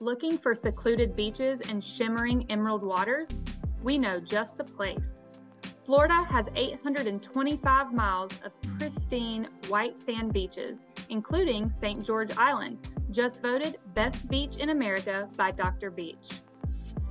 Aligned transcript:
Looking 0.00 0.38
for 0.38 0.54
secluded 0.54 1.16
beaches 1.16 1.58
and 1.68 1.82
shimmering 1.82 2.46
emerald 2.50 2.84
waters? 2.84 3.26
We 3.82 3.98
know 3.98 4.20
just 4.20 4.56
the 4.56 4.62
place. 4.62 5.14
Florida 5.84 6.22
has 6.30 6.46
825 6.54 7.92
miles 7.92 8.30
of 8.44 8.52
pristine 8.78 9.48
white 9.66 9.96
sand 10.00 10.32
beaches, 10.32 10.78
including 11.08 11.74
St. 11.80 12.06
George 12.06 12.30
Island, 12.36 12.78
just 13.10 13.42
voted 13.42 13.78
Best 13.94 14.28
Beach 14.28 14.54
in 14.58 14.68
America 14.68 15.28
by 15.36 15.50
Dr. 15.50 15.90
Beach. 15.90 16.42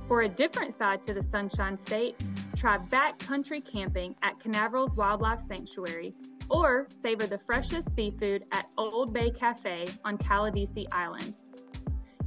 For 0.06 0.22
a 0.22 0.28
different 0.28 0.72
side 0.72 1.02
to 1.02 1.12
the 1.12 1.22
Sunshine 1.24 1.76
State, 1.78 2.16
try 2.56 2.78
backcountry 2.78 3.62
camping 3.62 4.14
at 4.22 4.38
Canaveral's 4.40 4.96
Wildlife 4.96 5.42
Sanctuary 5.46 6.14
or 6.48 6.88
savor 7.02 7.26
the 7.26 7.40
freshest 7.44 7.94
seafood 7.94 8.46
at 8.52 8.70
Old 8.78 9.12
Bay 9.12 9.30
Cafe 9.30 9.88
on 10.06 10.16
Caladesi 10.16 10.86
Island. 10.90 11.36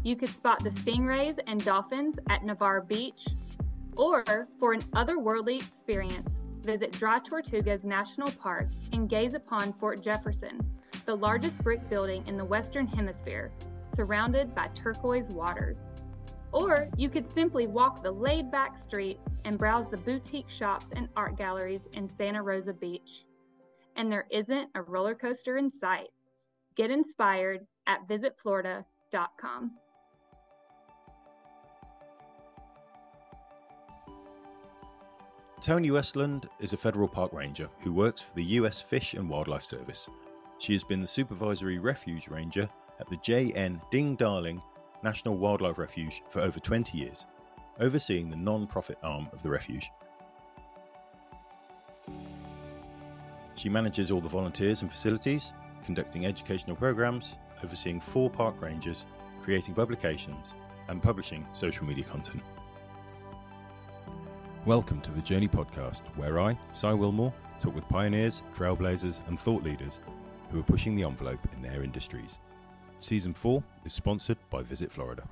You 0.04 0.16
could 0.16 0.36
spot 0.36 0.64
the 0.64 0.72
stingrays 0.72 1.38
and 1.46 1.64
dolphins 1.64 2.18
at 2.30 2.44
Navarre 2.44 2.82
Beach, 2.82 3.28
or 3.98 4.48
for 4.60 4.74
an 4.74 4.82
otherworldly 4.94 5.62
experience, 5.62 6.38
visit 6.62 6.92
Dry 6.92 7.20
Tortugas 7.20 7.84
National 7.84 8.32
Park 8.32 8.70
and 8.94 9.10
gaze 9.10 9.36
upon 9.36 9.74
Fort 9.74 10.02
Jefferson, 10.02 10.60
the 11.06 11.16
largest 11.16 11.60
brick 11.64 11.88
building 11.88 12.24
in 12.28 12.36
the 12.38 12.46
Western 12.46 12.88
Hemisphere, 12.88 13.52
surrounded 13.96 14.56
by 14.56 14.68
turquoise 14.74 15.30
waters. 15.30 15.78
Or 16.52 16.90
you 16.98 17.08
could 17.08 17.32
simply 17.32 17.68
walk 17.68 18.02
the 18.02 18.12
laid 18.12 18.52
back 18.52 18.78
streets 18.78 19.36
and 19.46 19.58
browse 19.58 19.90
the 19.90 19.98
boutique 19.98 20.50
shops 20.50 20.88
and 20.96 21.08
art 21.16 21.38
galleries 21.38 21.88
in 21.94 22.10
Santa 22.10 22.42
Rosa 22.42 22.74
Beach. 22.74 23.26
And 23.96 24.12
there 24.12 24.28
isn't 24.32 24.70
a 24.76 24.82
roller 24.82 25.16
coaster 25.16 25.58
in 25.58 25.72
sight. 25.72 26.10
Get 26.76 26.92
inspired 26.92 27.68
at 27.88 28.08
visitflorida.com. 28.08 29.72
Toni 35.62 35.92
Westland 35.92 36.50
is 36.60 36.74
a 36.74 36.78
federal 36.78 37.08
park 37.08 37.32
ranger 37.34 37.70
who 37.82 37.94
works 37.94 38.20
for 38.20 38.34
the 38.34 38.44
US 38.44 38.82
Fish 38.82 39.14
and 39.14 39.30
Wildlife 39.30 39.64
Service. 39.64 40.10
She 40.58 40.74
has 40.74 40.84
been 40.84 41.02
the 41.02 41.06
supervisory 41.06 41.78
refuge 41.78 42.28
ranger 42.28 42.68
at 43.00 43.08
the 43.10 43.18
J.N. 43.18 43.80
Ding 43.92 44.16
Darling 44.16 44.60
National 45.04 45.38
Wildlife 45.38 45.78
Refuge 45.78 46.24
for 46.30 46.40
over 46.40 46.60
20 46.60 46.98
years, 46.98 47.28
overseeing 47.80 48.28
the 48.28 48.36
non 48.36 48.66
profit 48.66 48.98
arm 49.04 49.28
of 49.34 49.44
the 49.44 49.52
refuge. 49.52 49.92
She 53.54 53.70
manages 53.70 54.10
all 54.10 54.20
the 54.20 54.28
volunteers 54.28 54.82
and 54.82 54.90
facilities, 54.90 55.52
conducting 55.86 56.26
educational 56.26 56.76
programs, 56.76 57.36
overseeing 57.64 58.00
four 58.00 58.32
park 58.32 58.60
rangers, 58.64 59.06
creating 59.44 59.76
publications, 59.76 60.56
and 60.88 61.04
publishing 61.04 61.46
social 61.54 61.86
media 61.86 62.06
content. 62.06 62.42
Welcome 64.68 65.02
to 65.02 65.12
the 65.12 65.22
Journey 65.22 65.48
Podcast, 65.48 66.02
where 66.18 66.40
I, 66.40 66.56
Si 66.76 66.86
Willmore, 66.86 67.34
talk 67.60 67.74
with 67.74 67.90
pioneers, 67.90 68.44
trailblazers, 68.56 69.28
and 69.28 69.40
thought 69.40 69.64
leaders 69.64 69.98
who 70.52 70.60
are 70.60 70.64
pushing 70.64 70.96
the 70.96 71.04
envelope 71.04 71.40
in 71.56 71.64
their 71.64 71.82
industries. 71.82 72.38
Season 73.00 73.34
4 73.34 73.64
is 73.86 73.94
sponsored 73.94 74.38
by 74.52 74.62
Visit 74.62 74.92
Florida. 74.92 75.24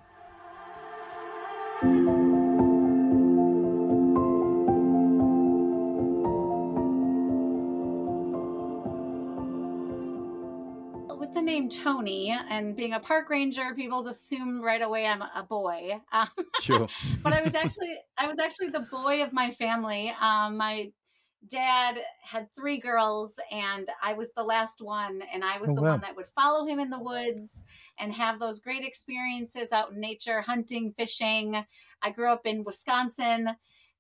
The 11.70 12.30
and 12.50 12.76
being 12.76 12.94
a 12.94 13.00
park 13.00 13.30
ranger, 13.30 13.74
people 13.76 14.08
assume 14.08 14.62
right 14.62 14.82
away 14.82 15.06
I'm 15.06 15.22
a 15.22 15.44
boy. 15.48 16.02
Um, 16.12 16.30
Sure. 16.58 16.88
but 17.24 17.34
I 17.34 17.42
was 17.42 17.56
actually 17.56 17.98
I 18.18 18.28
was 18.28 18.38
actually 18.40 18.70
the 18.70 18.88
boy 18.92 19.24
of 19.24 19.34
my 19.34 19.52
family. 19.52 20.14
Um, 20.20 20.58
my 20.58 20.92
dad 21.48 22.00
had 22.24 22.54
three 22.56 22.80
girls 22.80 23.40
and 23.52 23.90
I 24.04 24.14
was 24.14 24.32
the 24.36 24.44
last 24.44 24.82
one 24.82 25.22
and 25.34 25.44
I 25.44 25.60
was 25.60 25.70
Oh, 25.70 25.74
the 25.74 25.82
wow. 25.82 25.92
one 25.92 26.02
that 26.02 26.16
would 26.16 26.28
follow 26.36 26.66
him 26.66 26.80
in 26.80 26.90
the 26.90 27.00
woods 27.00 27.66
and 28.00 28.14
have 28.14 28.40
those 28.40 28.60
great 28.60 28.84
experiences 28.84 29.72
out 29.72 29.92
in 29.92 30.02
nature, 30.02 30.42
hunting, 30.42 30.94
fishing. 30.98 31.66
I 32.02 32.12
grew 32.12 32.30
up 32.32 32.46
in 32.46 32.64
Wisconsin 32.66 33.56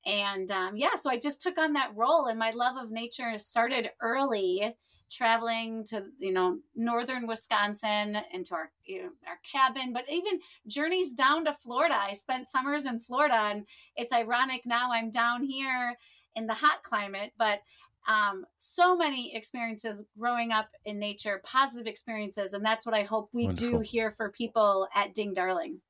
and 0.06 0.52
um, 0.52 0.75
yeah, 0.78 0.96
so 0.96 1.09
I 1.09 1.19
just 1.19 1.41
took 1.41 1.58
on 1.58 1.74
that 1.74 1.96
role 1.96 2.25
and 2.28 2.40
my 2.40 2.52
love 2.52 2.78
of 2.78 2.91
nature 2.91 3.38
started 3.38 3.91
early 4.02 4.75
traveling 5.09 5.84
to 5.86 6.06
you 6.20 6.31
know 6.31 6.59
northern 6.75 7.28
Wisconsin 7.28 8.18
into 8.34 8.53
our 8.53 8.72
you 8.86 9.03
know, 9.03 9.09
our 9.28 9.40
cabin 9.50 9.94
but 9.94 10.06
even 10.09 10.40
journeys 10.68 11.14
down 11.14 11.46
to 11.46 11.56
Florida. 11.62 11.96
I 11.96 12.14
spent 12.14 12.47
summers 12.47 12.86
in 12.86 13.00
Florida 13.00 13.36
and 13.36 13.66
it's 13.96 14.14
ironic 14.14 14.62
now 14.66 14.92
I'm 14.92 15.12
down 15.12 15.44
here 15.44 15.96
in 16.36 16.47
the 16.47 16.53
hot 16.53 16.84
climate, 16.84 17.34
but 17.38 17.59
um, 18.08 18.46
so 18.58 18.96
many 18.96 19.36
experiences 19.36 20.03
growing 20.18 20.52
up 20.52 20.70
in 20.86 21.00
nature, 21.00 21.41
positive 21.44 21.86
experiences, 21.86 22.53
and 22.53 22.66
that's 22.66 22.86
what 22.86 22.96
I 22.96 23.03
hope 23.03 23.30
we 23.34 23.47
do 23.47 23.80
here 23.80 24.09
for 24.09 24.30
people 24.30 24.88
at 24.96 25.14
Ding 25.14 25.34
Darling. 25.34 25.81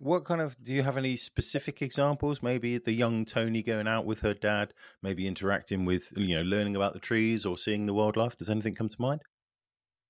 What 0.00 0.24
kind 0.24 0.40
of 0.40 0.60
do 0.62 0.72
you 0.74 0.82
have 0.82 0.96
any 0.98 1.16
specific 1.16 1.80
examples? 1.80 2.42
Maybe 2.42 2.76
the 2.78 2.92
young 2.92 3.24
Toni 3.24 3.62
going 3.62 3.88
out 3.88 4.04
with 4.04 4.20
her 4.20 4.34
dad, 4.34 4.74
maybe 5.02 5.26
interacting 5.26 5.84
with, 5.84 6.12
you 6.16 6.36
know, 6.36 6.42
learning 6.42 6.76
about 6.76 6.92
the 6.92 7.00
trees 7.00 7.46
or 7.46 7.56
seeing 7.56 7.86
the 7.86 7.94
wildlife. 7.94 8.36
Does 8.36 8.50
anything 8.50 8.74
come 8.74 8.88
to 8.88 9.00
mind? 9.00 9.22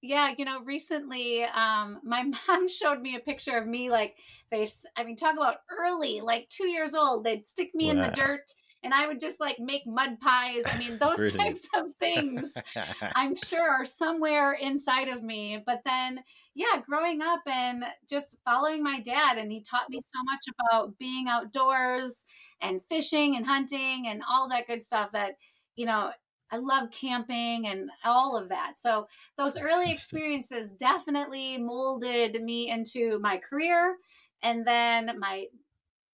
Yeah, 0.01 0.35
you 0.37 0.45
know, 0.45 0.61
recently, 0.63 1.45
um, 1.45 2.01
my 2.05 2.25
mom 2.25 2.69
showed 2.69 3.01
me 3.01 3.17
a 3.17 3.21
picture 3.21 3.57
of 3.57 3.67
me. 3.67 3.91
Like 3.91 4.17
they, 4.51 4.67
i 4.97 5.05
mean, 5.05 5.17
talk 5.17 5.35
about 5.37 5.59
early, 5.71 6.21
like 6.21 6.49
two 6.49 6.67
years 6.69 6.95
old. 6.95 7.25
They'd 7.25 7.47
stick 7.47 7.71
me 7.75 7.89
in 7.89 8.01
the 8.01 8.09
dirt, 8.09 8.53
and 8.85 8.93
I 8.93 9.07
would 9.07 9.21
just 9.21 9.39
like 9.39 9.59
make 9.59 9.87
mud 9.87 10.21
pies. 10.21 10.63
I 10.67 10.79
mean, 10.79 10.99
those 10.99 11.33
types 11.33 11.69
of 11.75 11.95
things. 12.01 12.55
I'm 13.15 13.35
sure 13.37 13.69
are 13.69 13.85
somewhere 13.85 14.53
inside 14.55 15.09
of 15.09 15.23
me. 15.23 15.63
But 15.65 15.83
then, 15.85 16.23
yeah, 16.55 16.81
growing 16.87 17.23
up 17.23 17.41
and 17.47 17.85
just 18.09 18.37
following 18.45 18.83
my 18.83 19.01
dad, 19.01 19.39
and 19.39 19.53
he 19.53 19.61
taught 19.61 19.89
me 19.89 20.01
so 20.01 20.23
much 20.25 20.55
about 20.59 20.99
being 20.99 21.29
outdoors 21.29 22.25
and 22.61 22.81
fishing 22.89 23.37
and 23.37 23.47
hunting 23.47 24.09
and 24.09 24.23
all 24.29 24.49
that 24.49 24.67
good 24.67 24.83
stuff 24.83 25.11
that, 25.13 25.35
you 25.77 25.87
know, 25.87 26.11
I 26.51 26.59
love 26.59 26.91
camping 26.91 27.67
and 27.67 27.89
all 28.05 28.37
of 28.37 28.51
that. 28.51 28.73
So 28.77 29.07
those 29.39 29.57
early 29.57 29.91
experiences 29.91 30.71
definitely 30.73 31.57
molded 31.57 32.43
me 32.43 32.69
into 32.69 33.19
my 33.21 33.39
career 33.39 33.97
and 34.43 34.67
then 34.67 35.19
my 35.19 35.47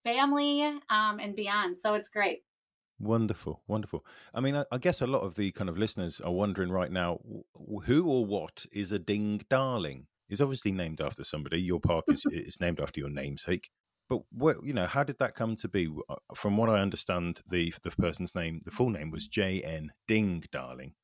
family 0.04 0.62
um, 0.90 1.18
and 1.18 1.34
beyond. 1.34 1.76
So 1.76 1.94
it's 1.94 2.08
great. 2.08 2.42
Wonderful, 3.00 3.62
wonderful. 3.68 4.04
I 4.34 4.40
mean, 4.40 4.56
I, 4.56 4.64
I 4.72 4.78
guess 4.78 5.00
a 5.00 5.06
lot 5.06 5.22
of 5.22 5.36
the 5.36 5.52
kind 5.52 5.70
of 5.70 5.78
listeners 5.78 6.20
are 6.20 6.32
wondering 6.32 6.70
right 6.70 6.90
now 6.90 7.20
who 7.84 8.08
or 8.08 8.26
what 8.26 8.66
is 8.72 8.90
a 8.90 8.98
ding 8.98 9.42
darling? 9.48 10.06
Is 10.28 10.40
obviously 10.42 10.72
named 10.72 11.00
after 11.00 11.24
somebody. 11.24 11.60
Your 11.62 11.80
park 11.80 12.04
is 12.08 12.24
is 12.32 12.60
named 12.60 12.80
after 12.80 13.00
your 13.00 13.08
namesake. 13.08 13.70
But 14.08 14.20
what 14.30 14.56
you 14.64 14.72
know, 14.74 14.86
how 14.86 15.04
did 15.04 15.18
that 15.20 15.34
come 15.34 15.54
to 15.56 15.68
be? 15.68 15.88
Uh, 16.08 16.16
From 16.34 16.56
what 16.56 16.68
I 16.68 16.80
understand, 16.80 17.40
the 17.48 17.72
the 17.82 17.90
person's 17.90 18.34
name, 18.34 18.60
the 18.64 18.70
full 18.70 18.90
name 18.90 19.10
was 19.10 19.28
J 19.28 19.62
N 19.62 19.92
Ding 20.08 20.44
Darling. 20.50 20.94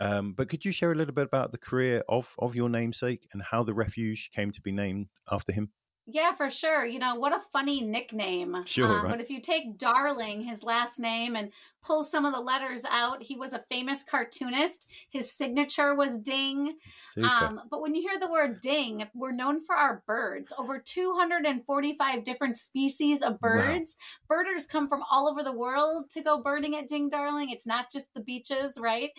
Um, 0.00 0.34
but 0.34 0.48
could 0.48 0.64
you 0.64 0.70
share 0.72 0.92
a 0.92 0.94
little 0.94 1.14
bit 1.14 1.26
about 1.26 1.50
the 1.50 1.58
career 1.58 2.04
of 2.08 2.34
of 2.38 2.54
your 2.54 2.68
namesake 2.68 3.26
and 3.32 3.42
how 3.42 3.62
the 3.64 3.74
refuge 3.74 4.30
came 4.32 4.52
to 4.52 4.60
be 4.60 4.70
named 4.70 5.08
after 5.30 5.52
him? 5.52 5.70
Yeah, 6.10 6.34
for 6.34 6.50
sure. 6.50 6.86
You 6.86 6.98
know, 6.98 7.16
what 7.16 7.34
a 7.34 7.40
funny 7.52 7.82
nickname. 7.82 8.64
Sure, 8.64 8.86
Um, 8.86 9.04
right. 9.04 9.10
But 9.10 9.20
if 9.20 9.28
you 9.28 9.42
take 9.42 9.76
Darling, 9.76 10.40
his 10.40 10.62
last 10.62 10.98
name, 10.98 11.36
and 11.36 11.52
pull 11.84 12.02
some 12.02 12.24
of 12.24 12.32
the 12.34 12.40
letters 12.40 12.84
out, 12.90 13.22
he 13.22 13.36
was 13.36 13.52
a 13.52 13.64
famous 13.70 14.02
cartoonist. 14.02 14.90
His 15.10 15.30
signature 15.30 15.94
was 15.94 16.18
Ding. 16.18 16.76
Um, 17.22 17.60
but 17.70 17.82
when 17.82 17.94
you 17.94 18.00
hear 18.02 18.18
the 18.18 18.30
word 18.30 18.60
ding, 18.60 19.06
we're 19.14 19.32
known 19.32 19.62
for 19.64 19.74
our 19.74 20.02
birds. 20.06 20.52
Over 20.58 20.78
245 20.78 22.24
different 22.24 22.56
species 22.56 23.22
of 23.22 23.38
birds. 23.40 23.96
Wow. 24.30 24.36
Birders 24.36 24.66
come 24.66 24.86
from 24.88 25.02
all 25.10 25.28
over 25.28 25.42
the 25.42 25.52
world 25.52 26.10
to 26.10 26.22
go 26.22 26.40
birding 26.42 26.74
at 26.76 26.88
Ding 26.88 27.08
Darling. 27.08 27.50
It's 27.50 27.66
not 27.66 27.90
just 27.92 28.12
the 28.14 28.20
beaches, 28.20 28.78
right? 28.78 29.10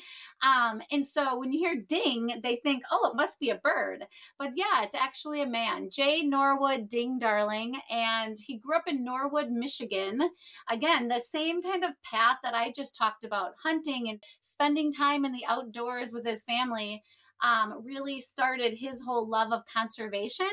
Um, 0.42 0.81
and 0.92 1.06
so 1.06 1.38
when 1.39 1.51
you 1.51 1.59
hear 1.59 1.75
ding, 1.75 2.39
they 2.44 2.56
think, 2.57 2.83
oh, 2.92 3.09
it 3.12 3.15
must 3.15 3.39
be 3.39 3.50
a 3.50 3.56
bird. 3.56 4.06
But 4.38 4.51
yeah, 4.56 4.83
it's 4.83 4.95
actually 4.95 5.42
a 5.42 5.47
man, 5.47 5.89
Jay 5.92 6.21
Norwood 6.24 6.79
Ding 6.80 7.20
Darling. 7.20 7.80
And 7.90 8.38
he 8.40 8.58
grew 8.58 8.76
up 8.76 8.88
in 8.88 9.04
Norwood, 9.04 9.52
Michigan. 9.52 10.30
Again, 10.70 11.08
the 11.08 11.20
same 11.20 11.62
kind 11.62 11.84
of 11.84 11.92
path 12.04 12.38
that 12.44 12.54
I 12.54 12.72
just 12.72 12.96
talked 12.96 13.24
about 13.24 13.54
hunting 13.62 14.10
and 14.10 14.22
spending 14.42 14.94
time 14.94 15.26
in 15.26 15.31
the 15.31 15.46
outdoors 15.48 16.14
with 16.14 16.26
his 16.26 16.44
family 16.44 17.04
um, 17.42 17.81
really 17.84 18.20
started 18.20 18.74
his 18.74 19.02
whole 19.02 19.28
love 19.28 19.52
of 19.52 19.64
conservation. 19.72 20.50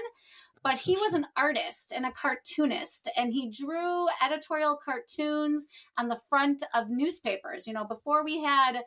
But 0.62 0.78
he 0.78 0.96
was 0.96 1.12
an 1.12 1.26
artist 1.36 1.92
and 1.94 2.04
a 2.04 2.10
cartoonist, 2.10 3.08
and 3.16 3.32
he 3.32 3.48
drew 3.50 4.08
editorial 4.24 4.76
cartoons 4.84 5.68
on 5.96 6.08
the 6.08 6.18
front 6.28 6.64
of 6.74 6.90
newspapers. 6.90 7.68
You 7.68 7.72
know, 7.72 7.84
before 7.84 8.24
we 8.24 8.42
had, 8.42 8.80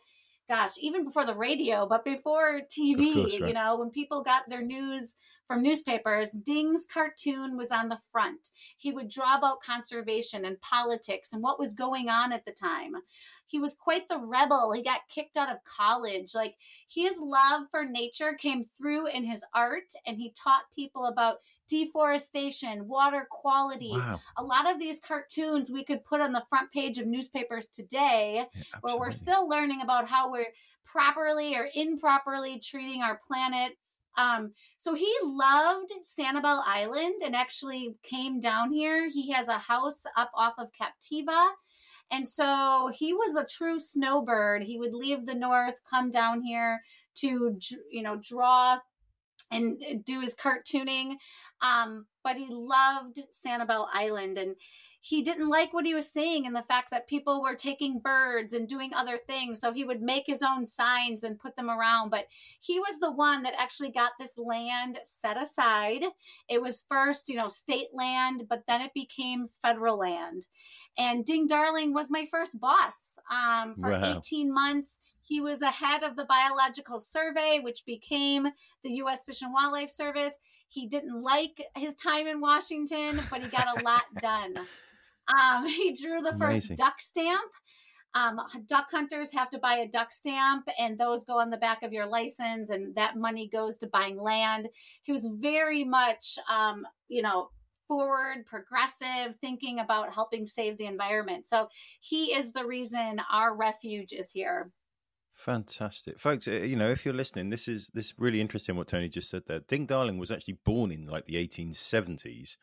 gosh, 0.50 0.72
even 0.82 1.06
before 1.06 1.26
the 1.26 1.36
radio, 1.36 1.88
but 1.88 2.04
before 2.04 2.62
TV, 2.70 3.14
course, 3.14 3.40
right. 3.40 3.48
you 3.48 3.54
know, 3.54 3.78
when 3.78 3.92
people 3.92 4.24
got 4.24 4.50
their 4.50 4.62
news 4.62 5.16
from 5.50 5.63
newspapers, 5.63 6.30
Ding's 6.30 6.86
cartoon 6.86 7.57
was 7.57 7.72
on 7.72 7.90
the 7.90 7.98
front. 8.12 8.51
He 8.78 8.92
would 8.92 9.10
draw 9.10 9.36
about 9.36 9.63
conservation 9.63 10.46
and 10.46 10.62
politics 10.62 11.34
and 11.34 11.42
what 11.42 11.57
was 11.57 11.74
going 11.74 12.07
on 12.07 12.31
at 12.31 12.46
the 12.46 12.51
time. 12.51 12.94
He 13.48 13.57
was 13.57 13.74
quite 13.74 14.07
the 14.07 14.19
rebel. 14.19 14.72
He 14.74 14.84
got 14.84 15.10
kicked 15.10 15.38
out 15.38 15.50
of 15.50 15.63
college. 15.63 16.36
Like 16.36 16.54
his 16.88 17.18
love 17.19 17.63
for 17.72 17.84
nature 17.84 18.34
came 18.34 18.63
through 18.78 19.07
in 19.07 19.24
his 19.24 19.44
art, 19.56 19.92
and 20.06 20.18
he 20.19 20.31
taught 20.38 20.72
people 20.74 21.06
about 21.07 21.38
deforestation, 21.68 22.88
water 22.88 23.28
quality. 23.31 23.94
Wow. 23.94 24.22
A 24.38 24.44
lot 24.44 24.72
of 24.72 24.78
these 24.78 25.00
cartoons 25.00 25.72
we 25.72 25.84
could 25.84 26.06
put 26.06 26.22
on 26.22 26.31
the 26.31 26.45
front 26.48 26.72
page 26.72 27.00
of 27.00 27.07
newspapers 27.07 27.68
today, 27.69 28.45
yeah, 28.54 28.62
where 28.81 29.00
we're 29.00 29.10
still 29.10 29.50
learning 29.50 29.81
about 29.81 30.07
how 30.07 30.31
we're 30.31 30.54
properly 30.86 31.56
or 31.56 31.69
improperly 31.74 32.60
treating 32.60 33.02
our 33.02 33.19
planet. 33.28 33.72
Um, 34.19 34.51
so 34.77 34.94
he 34.94 35.12
loved 35.24 35.94
Sanibel 36.04 36.62
Island 36.66 37.21
and 37.24 37.33
actually 37.33 37.95
came 38.04 38.42
down 38.42 38.74
here. 38.74 39.07
He 39.10 39.31
has 39.31 39.48
a 39.48 39.57
house 39.57 40.04
up 40.18 40.30
off 40.33 40.56
of 40.57 40.68
Captiva. 40.74 41.51
And 42.12 42.27
so 42.27 42.92
he 42.94 43.13
was 43.13 43.38
a 43.38 43.45
true 43.45 43.80
snowbird. 43.80 44.63
He 44.63 44.77
would 44.77 44.94
leave 44.94 45.25
the 45.25 45.36
north, 45.36 45.80
come 45.89 46.12
down 46.12 46.42
here 46.42 46.81
to, 47.16 47.57
you 47.89 48.01
know, 48.01 48.18
draw 48.18 48.80
and 49.51 49.81
do 50.04 50.19
his 50.19 50.36
cartooning. 50.36 51.16
Um, 51.62 52.06
but 52.24 52.36
he 52.36 52.48
loved 52.50 53.21
Sanibel 53.31 53.88
Island 53.94 54.38
and 54.38 54.56
he 55.01 55.22
didn't 55.24 55.50
like 55.50 55.74
what 55.74 55.86
he 55.86 55.94
was 55.94 56.12
saying 56.12 56.46
and 56.46 56.56
the 56.56 56.63
fact 56.63 56.92
that 56.92 57.07
people 57.07 57.42
were 57.42 57.56
taking 57.56 58.00
birds 58.00 58.54
and 58.54 58.68
doing 58.68 58.94
other 58.94 59.18
things. 59.18 59.62
So 59.62 59.72
he 59.72 59.86
would 59.86 60.01
make 60.01 60.25
his 60.28 60.42
own 60.42 60.68
signs 60.68 61.24
and 61.24 61.40
put 61.40 61.56
them 61.56 61.69
around. 61.69 62.10
But 62.10 62.28
he 62.60 62.80
was 62.80 63.00
the 63.00 63.12
one 63.12 63.44
that 63.44 63.54
actually 63.57 63.92
got 63.92 64.12
this 64.19 64.38
land 64.38 65.00
set 65.04 65.42
aside. 65.42 66.04
It 66.50 66.62
was 66.62 66.86
first, 66.90 67.30
you 67.30 67.38
know, 67.38 67.48
state 67.48 67.90
land, 67.94 68.44
but 68.50 68.63
then 68.68 68.81
it 68.81 68.94
became 68.94 69.50
federal 69.62 69.98
land. 69.98 70.48
And 70.98 71.25
Ding 71.25 71.48
Darling 71.48 71.94
was 71.94 72.12
my 72.12 72.28
first 72.30 72.60
boss 72.60 73.19
um, 73.31 73.75
for 73.80 73.92
wow. 73.92 74.18
18 74.18 74.54
months. 74.54 75.00
He 75.22 75.40
was 75.40 75.62
ahead 75.62 76.04
of 76.04 76.16
the 76.18 76.25
Biological 76.25 77.00
Survey, 77.00 77.60
which 77.62 77.86
became 77.86 78.48
the 78.84 78.92
U.S. 78.94 79.25
Fish 79.25 79.44
and 79.44 79.54
Wildlife 79.54 79.92
Service. 79.92 80.34
He 80.68 80.88
didn't 80.88 81.22
like 81.22 81.62
his 81.78 81.95
time 81.95 82.28
in 82.28 82.42
Washington, 82.42 83.22
but 83.30 83.42
he 83.42 83.48
got 83.48 83.80
a 83.80 83.84
lot 83.84 84.04
done. 84.22 84.56
Um, 85.30 85.66
he 85.68 85.94
drew 85.94 86.22
the 86.22 86.38
first 86.38 86.70
Amazing. 86.70 86.76
duck 86.78 87.00
stamp. 87.00 87.52
Um, 88.16 88.40
duck 88.68 88.88
hunters 88.92 89.31
have 89.34 89.52
to 89.52 89.60
buy 89.60 89.76
a 89.76 89.88
duck 89.88 90.12
stamp, 90.12 90.68
and 90.80 90.98
those 90.98 91.26
go 91.26 91.40
on 91.40 91.52
the 91.52 91.58
back 91.58 91.84
of 91.84 91.94
your 91.94 92.08
license, 92.08 92.72
and 92.72 92.96
that 92.96 93.18
money 93.18 93.48
goes 93.48 93.78
to 93.80 93.88
buying 93.88 94.20
land. 94.20 94.68
He 95.04 95.12
was 95.12 95.28
very 95.40 95.84
much, 95.84 96.40
um, 96.50 96.88
you 97.08 97.22
know, 97.22 97.50
forward, 97.88 98.46
progressive, 98.46 99.36
thinking 99.42 99.80
about 99.80 100.14
helping 100.14 100.48
save 100.48 100.78
the 100.78 100.86
environment. 100.86 101.48
So 101.48 101.68
he 102.00 102.34
is 102.34 102.52
the 102.52 102.66
reason 102.66 103.22
our 103.31 103.56
refuge 103.56 104.14
is 104.14 104.31
here. 104.31 104.72
Fantastic, 105.34 106.20
folks. 106.20 106.48
Uh, 106.48 106.52
you 106.52 106.76
know, 106.76 106.90
if 106.90 107.06
you're 107.06 107.14
listening, 107.14 107.50
this 107.50 107.68
is 107.68 107.90
this 107.94 108.08
is 108.08 108.14
really 108.18 108.42
interesting 108.42 108.76
what 108.76 108.88
Toni 108.88 109.08
just 109.08 109.30
said 109.30 109.44
there. 109.48 109.62
Ding 109.62 109.86
Darling 109.86 110.18
was 110.18 110.31
actually 110.31 110.60
born 110.66 110.92
in 110.92 111.08
like 111.08 111.26
the 111.26 111.36
1870s, 111.36 112.58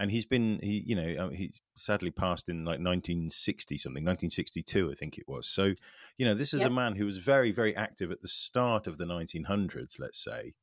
and 0.00 0.10
he's 0.10 0.24
been 0.24 0.58
he 0.62 0.82
you 0.84 0.96
know 0.96 1.26
uh, 1.26 1.28
he 1.28 1.52
sadly 1.76 2.10
passed 2.10 2.48
in 2.48 2.64
like 2.64 2.80
1960 2.80 3.76
something 3.76 4.02
1962 4.02 4.90
i 4.90 4.94
think 4.94 5.18
it 5.18 5.28
was 5.28 5.46
so 5.46 5.74
you 6.16 6.26
know 6.26 6.34
this 6.34 6.52
is 6.52 6.62
yep. 6.62 6.70
a 6.70 6.74
man 6.74 6.96
who 6.96 7.04
was 7.04 7.18
very 7.18 7.52
very 7.52 7.76
active 7.76 8.10
at 8.10 8.22
the 8.22 8.28
start 8.28 8.88
of 8.88 8.98
the 8.98 9.04
1900s 9.04 10.00
let's 10.00 10.22
say 10.22 10.54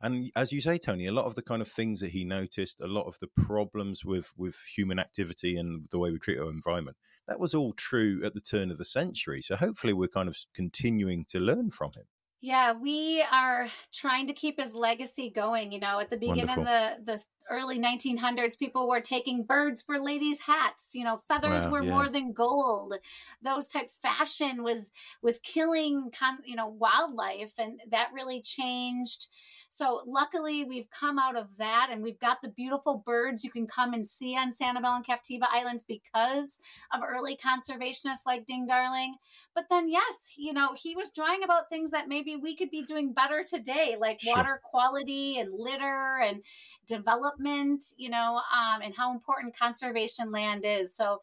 and 0.00 0.32
as 0.34 0.50
you 0.50 0.60
say 0.60 0.78
toni 0.78 1.06
a 1.06 1.12
lot 1.12 1.26
of 1.26 1.34
the 1.36 1.42
kind 1.42 1.62
of 1.62 1.68
things 1.68 2.00
that 2.00 2.10
he 2.10 2.24
noticed 2.24 2.80
a 2.80 2.86
lot 2.86 3.06
of 3.06 3.18
the 3.20 3.28
problems 3.28 4.04
with 4.04 4.32
with 4.36 4.56
human 4.74 4.98
activity 4.98 5.56
and 5.56 5.86
the 5.90 5.98
way 5.98 6.10
we 6.10 6.18
treat 6.18 6.38
our 6.38 6.50
environment 6.50 6.96
that 7.28 7.38
was 7.38 7.54
all 7.54 7.72
true 7.72 8.20
at 8.24 8.34
the 8.34 8.40
turn 8.40 8.70
of 8.70 8.78
the 8.78 8.84
century 8.84 9.42
so 9.42 9.54
hopefully 9.56 9.92
we're 9.92 10.08
kind 10.08 10.28
of 10.28 10.36
continuing 10.54 11.24
to 11.28 11.38
learn 11.38 11.70
from 11.70 11.90
him 11.94 12.04
yeah, 12.42 12.74
we 12.74 13.24
are 13.32 13.66
trying 13.92 14.26
to 14.28 14.32
keep 14.32 14.60
his 14.60 14.74
legacy 14.74 15.32
going. 15.34 15.72
You 15.72 15.80
know, 15.80 15.98
at 15.98 16.10
the 16.10 16.16
beginning 16.16 16.46
Wonderful. 16.46 16.68
of 16.68 17.04
the 17.04 17.12
the 17.12 17.24
early 17.50 17.78
1900s, 17.78 18.58
people 18.58 18.88
were 18.88 19.00
taking 19.00 19.44
birds 19.44 19.82
for 19.82 19.98
ladies' 19.98 20.40
hats. 20.40 20.94
You 20.94 21.04
know, 21.04 21.22
feathers 21.28 21.64
wow, 21.64 21.70
were 21.70 21.82
yeah. 21.82 21.90
more 21.90 22.08
than 22.08 22.32
gold. 22.32 22.94
Those 23.42 23.68
type 23.68 23.90
fashion 24.02 24.62
was 24.62 24.90
was 25.22 25.38
killing, 25.38 26.10
you 26.44 26.56
know, 26.56 26.68
wildlife, 26.68 27.52
and 27.58 27.80
that 27.90 28.10
really 28.14 28.42
changed. 28.42 29.28
So 29.68 30.02
luckily, 30.06 30.64
we've 30.64 30.88
come 30.90 31.18
out 31.18 31.36
of 31.36 31.48
that, 31.58 31.88
and 31.90 32.02
we've 32.02 32.20
got 32.20 32.40
the 32.40 32.48
beautiful 32.48 33.02
birds 33.04 33.44
you 33.44 33.50
can 33.50 33.66
come 33.66 33.92
and 33.92 34.08
see 34.08 34.36
on 34.36 34.52
Sanibel 34.52 34.96
and 34.96 35.06
Captiva 35.06 35.46
Islands 35.52 35.84
because 35.84 36.60
of 36.92 37.02
early 37.06 37.36
conservationists 37.36 38.24
like 38.26 38.46
Ding 38.46 38.66
Darling. 38.66 39.16
But 39.54 39.66
then, 39.68 39.88
yes, 39.88 40.28
you 40.36 40.52
know, 40.52 40.74
he 40.76 40.94
was 40.94 41.10
drawing 41.10 41.42
about 41.42 41.68
things 41.68 41.90
that 41.90 42.08
maybe 42.08 42.36
we 42.36 42.56
could 42.56 42.70
be 42.70 42.84
doing 42.84 43.12
better 43.12 43.44
today, 43.44 43.96
like 43.98 44.20
sure. 44.20 44.36
water 44.36 44.60
quality 44.62 45.38
and 45.38 45.50
litter 45.52 46.18
and 46.22 46.42
development, 46.86 47.84
you 47.96 48.10
know, 48.10 48.40
um, 48.54 48.82
and 48.82 48.94
how 48.96 49.12
important 49.12 49.56
conservation 49.56 50.30
land 50.30 50.64
is. 50.64 50.94
So 50.94 51.22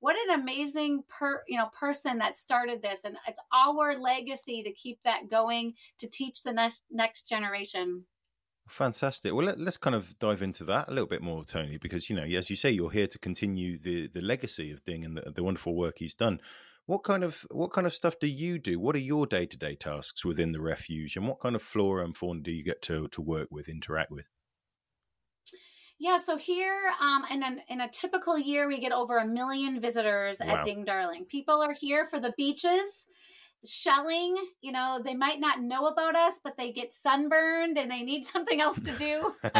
what 0.00 0.16
an 0.28 0.38
amazing 0.38 1.02
per 1.08 1.42
you 1.48 1.56
know 1.56 1.68
person 1.68 2.18
that 2.18 2.36
started 2.36 2.82
this 2.82 3.04
and 3.04 3.16
it's 3.26 3.40
our 3.54 3.98
legacy 3.98 4.62
to 4.62 4.70
keep 4.70 5.00
that 5.02 5.30
going 5.30 5.72
to 5.98 6.06
teach 6.06 6.42
the 6.42 6.52
next 6.52 6.82
next 6.90 7.26
generation 7.26 8.04
Fantastic. 8.68 9.34
Well, 9.34 9.44
let, 9.44 9.58
us 9.58 9.76
kind 9.76 9.94
of 9.94 10.18
dive 10.18 10.42
into 10.42 10.64
that 10.64 10.88
a 10.88 10.90
little 10.90 11.06
bit 11.06 11.20
more, 11.20 11.44
Toni, 11.44 11.76
because 11.76 12.08
you 12.08 12.16
know, 12.16 12.22
as 12.22 12.48
you 12.48 12.56
say, 12.56 12.70
you're 12.70 12.90
here 12.90 13.06
to 13.06 13.18
continue 13.18 13.78
the 13.78 14.08
the 14.08 14.22
legacy 14.22 14.72
of 14.72 14.82
Ding 14.84 15.04
and 15.04 15.18
the, 15.18 15.32
the 15.32 15.42
wonderful 15.42 15.74
work 15.74 15.98
he's 15.98 16.14
done. 16.14 16.40
What 16.86 17.02
kind 17.02 17.24
of 17.24 17.46
what 17.50 17.72
kind 17.72 17.86
of 17.86 17.92
stuff 17.92 18.18
do 18.18 18.26
you 18.26 18.58
do? 18.58 18.80
What 18.80 18.96
are 18.96 19.00
your 19.00 19.26
day 19.26 19.44
to 19.46 19.56
day 19.58 19.74
tasks 19.74 20.24
within 20.24 20.52
the 20.52 20.62
refuge, 20.62 21.16
and 21.16 21.28
what 21.28 21.40
kind 21.40 21.54
of 21.54 21.62
flora 21.62 22.04
and 22.04 22.16
fauna 22.16 22.40
do 22.40 22.52
you 22.52 22.64
get 22.64 22.80
to 22.82 23.08
to 23.08 23.20
work 23.20 23.48
with, 23.50 23.68
interact 23.68 24.10
with? 24.10 24.30
Yeah, 25.98 26.16
so 26.16 26.36
here 26.36 26.92
um, 27.00 27.24
in, 27.30 27.42
an, 27.42 27.60
in 27.68 27.82
a 27.82 27.88
typical 27.88 28.36
year, 28.36 28.66
we 28.66 28.80
get 28.80 28.92
over 28.92 29.18
a 29.18 29.26
million 29.26 29.80
visitors 29.80 30.38
wow. 30.40 30.56
at 30.56 30.64
Ding 30.64 30.84
Darling. 30.84 31.24
People 31.24 31.62
are 31.62 31.72
here 31.72 32.08
for 32.10 32.18
the 32.18 32.32
beaches 32.36 33.06
shelling 33.66 34.36
you 34.60 34.72
know 34.72 35.00
they 35.04 35.14
might 35.14 35.40
not 35.40 35.62
know 35.62 35.86
about 35.86 36.14
us 36.14 36.40
but 36.42 36.56
they 36.56 36.72
get 36.72 36.92
sunburned 36.92 37.78
and 37.78 37.90
they 37.90 38.02
need 38.02 38.24
something 38.34 38.60
else 38.60 38.80
to 38.80 38.92
do. 38.92 39.32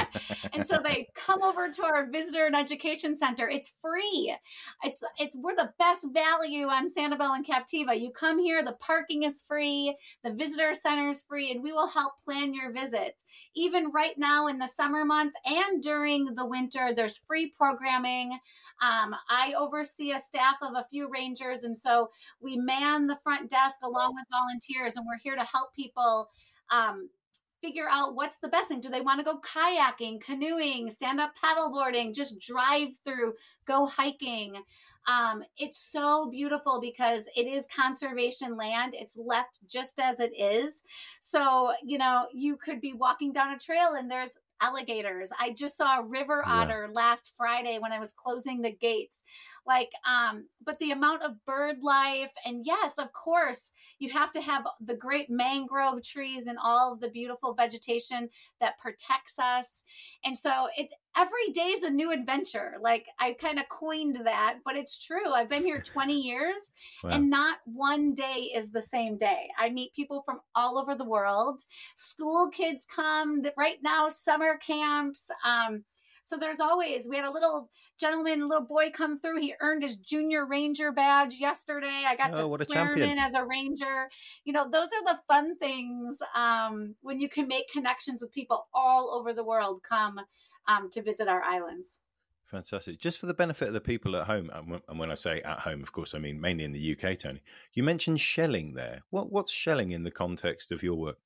And 0.52 0.64
so 0.64 0.78
they 0.82 1.08
come 1.16 1.42
over 1.42 1.68
to 1.68 1.84
our 1.84 2.08
visitor 2.08 2.46
and 2.46 2.54
education 2.54 3.16
center. 3.16 3.48
It's 3.48 3.72
free. 3.82 4.36
It's 4.84 5.02
it's 5.18 5.36
we're 5.36 5.56
the 5.56 5.72
best 5.78 6.06
value 6.12 6.66
on 6.66 6.88
sanibel 6.88 7.34
and 7.34 7.44
captiva. 7.44 7.98
You 7.98 8.10
come 8.12 8.38
here 8.38 8.62
the 8.64 8.76
parking 8.80 9.24
is 9.24 9.42
free 9.42 9.96
the 10.22 10.32
visitor 10.32 10.74
center 10.74 11.08
is 11.08 11.22
free 11.22 11.50
and 11.50 11.62
we 11.62 11.72
will 11.72 11.88
help 11.88 12.12
plan 12.24 12.54
your 12.54 12.72
visits. 12.72 13.24
Even 13.56 13.90
right 13.90 14.16
now 14.16 14.46
in 14.46 14.58
the 14.58 14.68
summer 14.68 15.04
months 15.04 15.36
and 15.44 15.82
during 15.82 16.34
the 16.34 16.46
winter 16.46 16.92
there's 16.94 17.16
free 17.16 17.52
programming. 17.56 18.38
Um, 18.82 19.14
I 19.30 19.54
oversee 19.58 20.12
a 20.12 20.20
staff 20.20 20.56
of 20.62 20.74
a 20.74 20.86
few 20.90 21.08
rangers, 21.08 21.62
and 21.62 21.78
so 21.78 22.10
we 22.40 22.56
man 22.56 23.06
the 23.06 23.18
front 23.22 23.48
desk 23.48 23.80
along 23.94 24.14
with 24.14 24.24
volunteers, 24.30 24.96
and 24.96 25.06
we're 25.06 25.18
here 25.22 25.36
to 25.36 25.44
help 25.44 25.74
people. 25.74 26.30
Um, 26.70 27.10
figure 27.60 27.86
out 27.90 28.14
what's 28.14 28.38
the 28.40 28.48
best 28.48 28.68
thing. 28.68 28.78
Do 28.78 28.90
they 28.90 29.00
want 29.00 29.20
to 29.20 29.24
go 29.24 29.40
kayaking, 29.40 30.20
canoeing, 30.20 30.90
stand 30.90 31.18
up 31.18 31.32
paddleboarding, 31.42 32.14
just 32.14 32.38
drive 32.38 32.88
through, 33.02 33.32
go 33.66 33.86
hiking? 33.86 34.62
Um, 35.06 35.42
it's 35.56 35.78
so 35.78 36.28
beautiful 36.30 36.78
because 36.80 37.28
it 37.36 37.46
is 37.46 37.66
conservation 37.74 38.56
land. 38.56 38.94
It's 38.94 39.16
left 39.16 39.60
just 39.68 39.98
as 39.98 40.20
it 40.20 40.32
is. 40.38 40.82
So, 41.20 41.72
you 41.82 41.98
know, 41.98 42.26
you 42.32 42.56
could 42.56 42.80
be 42.80 42.94
walking 42.94 43.32
down 43.32 43.52
a 43.52 43.58
trail 43.58 43.94
and 43.98 44.10
there's 44.10 44.38
alligators. 44.62 45.30
I 45.38 45.52
just 45.52 45.76
saw 45.76 46.00
a 46.00 46.08
river 46.08 46.42
otter 46.46 46.88
yeah. 46.88 46.94
last 46.94 47.32
Friday 47.36 47.78
when 47.80 47.92
I 47.92 47.98
was 47.98 48.12
closing 48.12 48.62
the 48.62 48.72
gates. 48.72 49.22
Like, 49.66 49.90
um, 50.06 50.46
but 50.64 50.78
the 50.78 50.90
amount 50.90 51.22
of 51.22 51.42
bird 51.46 51.76
life, 51.82 52.30
and 52.44 52.64
yes, 52.66 52.98
of 52.98 53.12
course, 53.12 53.70
you 53.98 54.10
have 54.10 54.32
to 54.32 54.40
have 54.40 54.64
the 54.84 54.94
great 54.94 55.30
mangrove 55.30 56.02
trees 56.02 56.46
and 56.46 56.58
all 56.62 56.92
of 56.92 57.00
the 57.00 57.08
beautiful 57.08 57.54
vegetation 57.54 58.28
that 58.60 58.78
protects 58.78 59.38
us. 59.38 59.84
And 60.24 60.36
so 60.36 60.68
it 60.76 60.90
every 61.16 61.52
day 61.52 61.68
is 61.68 61.82
a 61.82 61.90
new 61.90 62.10
adventure. 62.12 62.74
Like 62.80 63.06
I 63.18 63.32
kind 63.34 63.58
of 63.58 63.68
coined 63.68 64.18
that, 64.24 64.58
but 64.64 64.76
it's 64.76 65.02
true. 65.04 65.32
I've 65.32 65.48
been 65.48 65.62
here 65.62 65.80
20 65.84 66.12
years 66.12 66.70
wow. 67.02 67.10
and 67.10 67.30
not 67.30 67.58
one 67.64 68.14
day 68.14 68.50
is 68.54 68.70
the 68.70 68.82
same 68.82 69.16
day. 69.16 69.48
I 69.58 69.70
meet 69.70 69.94
people 69.94 70.22
from 70.24 70.40
all 70.54 70.78
over 70.78 70.94
the 70.94 71.04
world. 71.04 71.62
School 71.96 72.48
kids 72.50 72.86
come 72.86 73.42
right 73.56 73.78
now, 73.82 74.08
summer 74.08 74.58
camps. 74.58 75.30
Um, 75.44 75.84
So 76.24 76.38
there's 76.38 76.58
always, 76.58 77.06
we 77.06 77.16
had 77.16 77.26
a 77.26 77.30
little 77.30 77.70
gentleman, 78.00 78.40
a 78.40 78.46
little 78.46 78.66
boy 78.66 78.90
come 78.90 79.20
through. 79.20 79.40
He 79.42 79.54
earned 79.60 79.82
his 79.82 79.96
junior 79.96 80.46
ranger 80.46 80.90
badge 80.90 81.34
yesterday. 81.38 82.04
I 82.06 82.16
got 82.16 82.32
Oh, 82.34 82.56
to 82.56 82.64
swear 82.64 82.94
him 82.94 83.02
in 83.02 83.18
as 83.18 83.34
a 83.34 83.44
ranger. 83.44 84.08
You 84.44 84.54
know, 84.54 84.68
those 84.70 84.88
are 84.88 85.04
the 85.04 85.18
fun 85.28 85.58
things 85.58 86.18
um, 86.34 86.94
when 87.02 87.20
you 87.20 87.28
can 87.28 87.46
make 87.46 87.70
connections 87.70 88.22
with 88.22 88.32
people 88.32 88.66
all 88.72 89.10
over 89.10 89.34
the 89.34 89.44
world 89.44 89.82
come 89.86 90.18
um, 90.66 90.88
to 90.92 91.02
visit 91.02 91.28
our 91.28 91.42
islands. 91.42 91.98
Fantastic. 92.46 92.98
Just 92.98 93.18
for 93.18 93.26
the 93.26 93.34
benefit 93.34 93.68
of 93.68 93.74
the 93.74 93.80
people 93.80 94.16
at 94.16 94.26
home, 94.26 94.50
and 94.88 94.98
when 94.98 95.10
I 95.10 95.14
say 95.14 95.40
at 95.42 95.60
home, 95.60 95.82
of 95.82 95.92
course, 95.92 96.14
I 96.14 96.18
mean 96.18 96.40
mainly 96.40 96.64
in 96.64 96.72
the 96.72 96.92
UK, 96.96 97.18
Toni. 97.18 97.42
You 97.72 97.82
mentioned 97.82 98.20
shelling 98.20 98.74
there. 98.74 99.02
What 99.10 99.32
what's 99.32 99.50
shelling 99.52 99.92
in 99.92 100.04
the 100.04 100.10
context 100.10 100.70
of 100.70 100.82
your 100.82 100.94
work? 100.94 101.18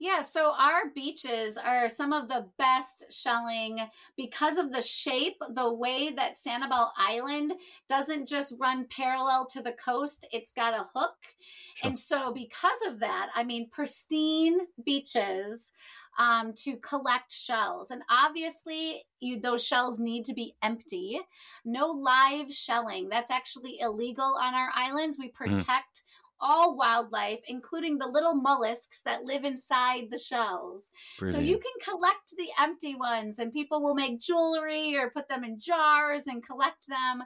Yeah, 0.00 0.22
so 0.22 0.54
our 0.58 0.88
beaches 0.94 1.58
are 1.58 1.90
some 1.90 2.14
of 2.14 2.28
the 2.28 2.46
best 2.56 3.04
shelling 3.10 3.80
because 4.16 4.56
of 4.56 4.72
the 4.72 4.80
shape, 4.80 5.36
the 5.54 5.70
way 5.70 6.10
that 6.16 6.38
Sanibel 6.38 6.88
Island 6.96 7.52
doesn't 7.86 8.26
just 8.26 8.54
run 8.58 8.86
parallel 8.90 9.46
to 9.48 9.60
the 9.60 9.72
coast, 9.72 10.26
it's 10.32 10.52
got 10.52 10.72
a 10.72 10.86
hook. 10.94 11.18
Sure. 11.74 11.88
And 11.88 11.98
so, 11.98 12.32
because 12.32 12.78
of 12.88 13.00
that, 13.00 13.28
I 13.34 13.44
mean, 13.44 13.68
pristine 13.70 14.60
beaches 14.82 15.70
um, 16.18 16.52
to 16.54 16.76
collect 16.76 17.32
shells. 17.32 17.90
And 17.90 18.02
obviously, 18.10 19.04
you, 19.20 19.40
those 19.40 19.64
shells 19.64 19.98
need 19.98 20.24
to 20.26 20.34
be 20.34 20.54
empty. 20.62 21.20
No 21.64 21.88
live 21.88 22.52
shelling. 22.52 23.08
That's 23.08 23.30
actually 23.30 23.80
illegal 23.80 24.38
on 24.40 24.54
our 24.54 24.70
islands. 24.74 25.18
We 25.18 25.28
protect 25.28 26.02
all 26.40 26.76
wildlife, 26.76 27.40
including 27.48 27.98
the 27.98 28.06
little 28.06 28.34
mollusks 28.34 29.02
that 29.02 29.22
live 29.24 29.44
inside 29.44 30.04
the 30.10 30.18
shells. 30.18 30.92
Brilliant. 31.18 31.38
So 31.38 31.44
you 31.44 31.58
can 31.58 31.72
collect 31.82 32.36
the 32.36 32.48
empty 32.58 32.94
ones, 32.94 33.38
and 33.38 33.52
people 33.52 33.82
will 33.82 33.94
make 33.94 34.20
jewelry 34.20 34.96
or 34.96 35.10
put 35.10 35.28
them 35.28 35.44
in 35.44 35.58
jars 35.58 36.26
and 36.26 36.44
collect 36.44 36.86
them. 36.88 37.22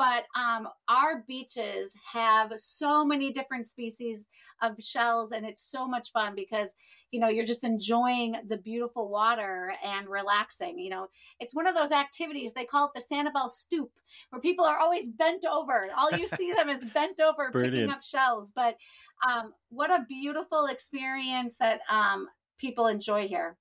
But 0.00 0.24
um, 0.34 0.66
our 0.88 1.24
beaches 1.28 1.92
have 2.14 2.52
so 2.56 3.04
many 3.04 3.30
different 3.32 3.68
species 3.68 4.26
of 4.62 4.82
shells, 4.82 5.30
and 5.30 5.44
it's 5.44 5.62
so 5.62 5.86
much 5.86 6.10
fun 6.10 6.32
because 6.34 6.74
you 7.10 7.20
know 7.20 7.28
you're 7.28 7.44
just 7.44 7.64
enjoying 7.64 8.36
the 8.48 8.56
beautiful 8.56 9.10
water 9.10 9.74
and 9.84 10.08
relaxing. 10.08 10.78
You 10.78 10.88
know, 10.88 11.08
it's 11.38 11.54
one 11.54 11.66
of 11.66 11.74
those 11.74 11.92
activities 11.92 12.54
they 12.54 12.64
call 12.64 12.90
it 12.90 12.98
the 12.98 13.14
Sanibel 13.14 13.50
Stoop, 13.50 13.90
where 14.30 14.40
people 14.40 14.64
are 14.64 14.78
always 14.78 15.06
bent 15.06 15.44
over. 15.44 15.88
All 15.94 16.10
you 16.12 16.26
see 16.28 16.50
them 16.54 16.70
is 16.70 16.82
bent 16.82 17.20
over 17.20 17.50
picking 17.52 17.90
up 17.90 18.02
shells. 18.02 18.54
But 18.56 18.76
um, 19.28 19.52
what 19.68 19.90
a 19.90 20.06
beautiful 20.08 20.64
experience 20.64 21.58
that 21.58 21.80
um, 21.90 22.26
people 22.58 22.86
enjoy 22.86 23.28
here. 23.28 23.58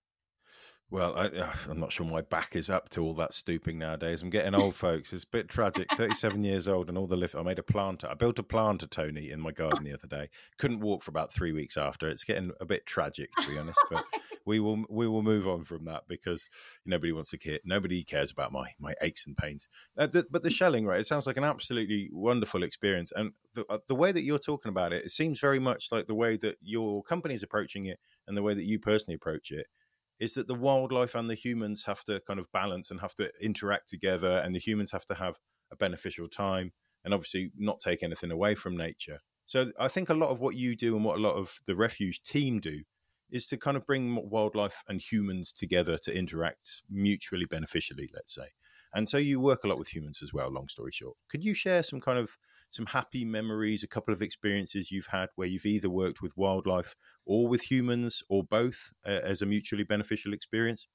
Well, 0.91 1.15
I, 1.15 1.27
uh, 1.27 1.53
I'm 1.69 1.79
not 1.79 1.91
sure 1.91 2.03
my 2.03 2.21
back 2.21 2.55
is 2.55 2.67
up 2.67 2.89
to 2.89 3.03
all 3.03 3.13
that 3.15 3.31
stooping 3.31 3.77
nowadays. 3.77 4.23
I'm 4.23 4.31
getting 4.31 4.55
old, 4.55 4.73
folks. 4.73 5.13
It's 5.13 5.23
a 5.23 5.27
bit 5.27 5.47
tragic. 5.47 5.87
37 5.95 6.43
years 6.43 6.67
old 6.67 6.89
and 6.89 6.97
all 6.97 7.05
the 7.05 7.15
lift. 7.15 7.35
I 7.35 7.43
made 7.43 7.59
a 7.59 7.63
planter. 7.63 8.07
I 8.09 8.15
built 8.15 8.39
a 8.39 8.43
planter, 8.43 8.87
Toni, 8.87 9.29
in 9.29 9.39
my 9.39 9.51
garden 9.51 9.83
the 9.83 9.93
other 9.93 10.07
day. 10.07 10.29
Couldn't 10.57 10.79
walk 10.79 11.03
for 11.03 11.11
about 11.11 11.31
three 11.31 11.51
weeks 11.51 11.77
after. 11.77 12.09
It's 12.09 12.23
getting 12.23 12.51
a 12.59 12.65
bit 12.65 12.87
tragic, 12.87 13.29
to 13.35 13.49
be 13.51 13.59
honest. 13.59 13.79
But 13.91 14.03
we 14.47 14.59
will 14.59 14.83
we 14.89 15.07
will 15.07 15.21
move 15.21 15.47
on 15.47 15.63
from 15.63 15.85
that 15.85 16.03
because 16.07 16.47
nobody 16.87 17.11
wants 17.11 17.29
to 17.31 17.37
care. 17.37 17.59
Nobody 17.63 18.03
cares 18.03 18.31
about 18.31 18.51
my 18.51 18.71
my 18.79 18.95
aches 19.03 19.27
and 19.27 19.37
pains. 19.37 19.69
Uh, 19.95 20.07
the, 20.07 20.25
but 20.31 20.41
the 20.41 20.49
shelling, 20.49 20.87
right? 20.87 21.01
It 21.01 21.05
sounds 21.07 21.27
like 21.27 21.37
an 21.37 21.43
absolutely 21.43 22.09
wonderful 22.11 22.63
experience, 22.63 23.11
and 23.15 23.33
the 23.53 23.63
uh, 23.69 23.77
the 23.87 23.95
way 23.95 24.11
that 24.11 24.23
you're 24.23 24.39
talking 24.39 24.69
about 24.69 24.91
it, 24.91 25.05
it 25.05 25.11
seems 25.11 25.39
very 25.39 25.59
much 25.59 25.91
like 25.91 26.07
the 26.07 26.15
way 26.15 26.35
that 26.37 26.55
your 26.63 27.03
company 27.03 27.35
is 27.35 27.43
approaching 27.43 27.85
it, 27.85 27.99
and 28.27 28.35
the 28.35 28.41
way 28.41 28.55
that 28.55 28.65
you 28.65 28.79
personally 28.79 29.15
approach 29.15 29.51
it 29.51 29.67
is 30.19 30.33
that 30.33 30.47
the 30.47 30.55
wildlife 30.55 31.15
and 31.15 31.29
the 31.29 31.35
humans 31.35 31.83
have 31.85 32.03
to 32.03 32.19
kind 32.21 32.39
of 32.39 32.51
balance 32.51 32.91
and 32.91 32.99
have 32.99 33.15
to 33.15 33.31
interact 33.41 33.89
together 33.89 34.41
and 34.43 34.53
the 34.53 34.59
humans 34.59 34.91
have 34.91 35.05
to 35.05 35.15
have 35.15 35.37
a 35.71 35.75
beneficial 35.75 36.27
time 36.27 36.71
and 37.05 37.13
obviously 37.13 37.51
not 37.57 37.79
take 37.79 38.03
anything 38.03 38.31
away 38.31 38.55
from 38.55 38.75
nature. 38.75 39.19
So 39.45 39.71
i 39.79 39.87
think 39.87 40.09
a 40.09 40.13
lot 40.13 40.29
of 40.29 40.39
what 40.39 40.55
you 40.55 40.75
do 40.75 40.95
and 40.95 41.03
what 41.03 41.17
a 41.17 41.21
lot 41.21 41.35
of 41.35 41.57
the 41.65 41.75
refuge 41.75 42.21
team 42.21 42.59
do 42.59 42.81
is 43.31 43.47
to 43.47 43.57
kind 43.57 43.77
of 43.77 43.85
bring 43.85 44.29
wildlife 44.29 44.83
and 44.87 45.01
humans 45.01 45.53
together 45.53 45.97
to 45.99 46.15
interact 46.15 46.81
mutually 46.89 47.45
beneficially 47.45 48.09
let's 48.13 48.35
say. 48.35 48.47
And 48.93 49.07
so 49.07 49.17
you 49.17 49.39
work 49.39 49.63
a 49.63 49.67
lot 49.67 49.79
with 49.79 49.93
humans 49.93 50.21
as 50.23 50.33
well 50.33 50.51
long 50.51 50.67
story 50.67 50.91
short. 50.91 51.15
Could 51.29 51.43
you 51.43 51.53
share 51.53 51.83
some 51.83 52.01
kind 52.01 52.19
of 52.19 52.37
some 52.69 52.87
happy 52.87 53.25
memories 53.25 53.83
a 53.83 53.87
couple 53.87 54.13
of 54.13 54.21
experiences 54.21 54.91
you've 54.91 55.07
had 55.07 55.29
where 55.35 55.47
you've 55.47 55.65
either 55.65 55.89
worked 55.89 56.21
with 56.21 56.37
wildlife 56.37 56.95
or 57.25 57.47
with 57.47 57.63
humans 57.71 58.21
or 58.29 58.43
both 58.43 58.91
uh, 59.05 59.09
as 59.09 59.41
a 59.41 59.45
mutually 59.45 59.83
beneficial 59.83 60.33
experience 60.33 60.87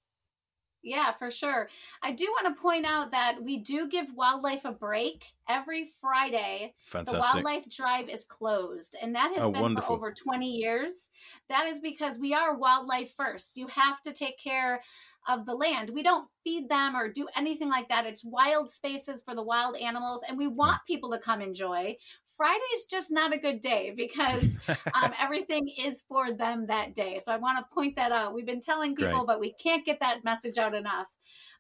Yeah, 0.86 1.12
for 1.14 1.30
sure. 1.30 1.70
I 2.02 2.12
do 2.12 2.26
want 2.26 2.54
to 2.54 2.60
point 2.60 2.84
out 2.84 3.10
that 3.12 3.42
we 3.42 3.56
do 3.58 3.88
give 3.88 4.12
wildlife 4.14 4.66
a 4.66 4.72
break 4.72 5.32
every 5.48 5.86
Friday. 5.86 6.74
Fantastic. 6.86 7.06
The 7.06 7.14
wildlife 7.14 7.66
drive 7.70 8.10
is 8.10 8.22
closed, 8.22 8.94
and 9.00 9.14
that 9.14 9.32
has 9.34 9.44
Oh, 9.44 9.48
been 9.48 9.70
wonderful. 9.70 10.02
for 10.02 10.04
over 10.04 10.12
20 10.12 10.50
years. 10.50 11.08
That 11.48 11.64
is 11.66 11.80
because 11.80 12.18
we 12.18 12.34
are 12.34 12.54
wildlife 12.54 13.14
first. 13.16 13.56
You 13.56 13.68
have 13.68 14.02
to 14.02 14.12
take 14.12 14.38
care 14.38 14.82
of 15.28 15.46
the 15.46 15.54
land. 15.54 15.90
We 15.90 16.02
don't 16.02 16.28
feed 16.42 16.68
them 16.68 16.94
or 16.94 17.08
do 17.08 17.26
anything 17.36 17.68
like 17.68 17.88
that. 17.88 18.06
It's 18.06 18.24
wild 18.24 18.70
spaces 18.70 19.22
for 19.22 19.34
the 19.34 19.42
wild 19.42 19.76
animals, 19.76 20.22
and 20.28 20.38
we 20.38 20.46
want 20.46 20.80
people 20.86 21.10
to 21.10 21.18
come 21.18 21.40
enjoy. 21.40 21.96
Friday's 22.36 22.86
just 22.90 23.12
not 23.12 23.32
a 23.32 23.38
good 23.38 23.60
day 23.60 23.92
because 23.96 24.56
um, 24.94 25.12
everything 25.20 25.68
is 25.78 26.02
for 26.08 26.32
them 26.32 26.66
that 26.66 26.94
day. 26.94 27.20
So 27.22 27.32
I 27.32 27.36
want 27.36 27.58
to 27.58 27.74
point 27.74 27.96
that 27.96 28.12
out. 28.12 28.34
We've 28.34 28.46
been 28.46 28.60
telling 28.60 28.96
people, 28.96 29.24
Great. 29.24 29.26
but 29.26 29.40
we 29.40 29.52
can't 29.52 29.84
get 29.84 30.00
that 30.00 30.24
message 30.24 30.58
out 30.58 30.74
enough. 30.74 31.06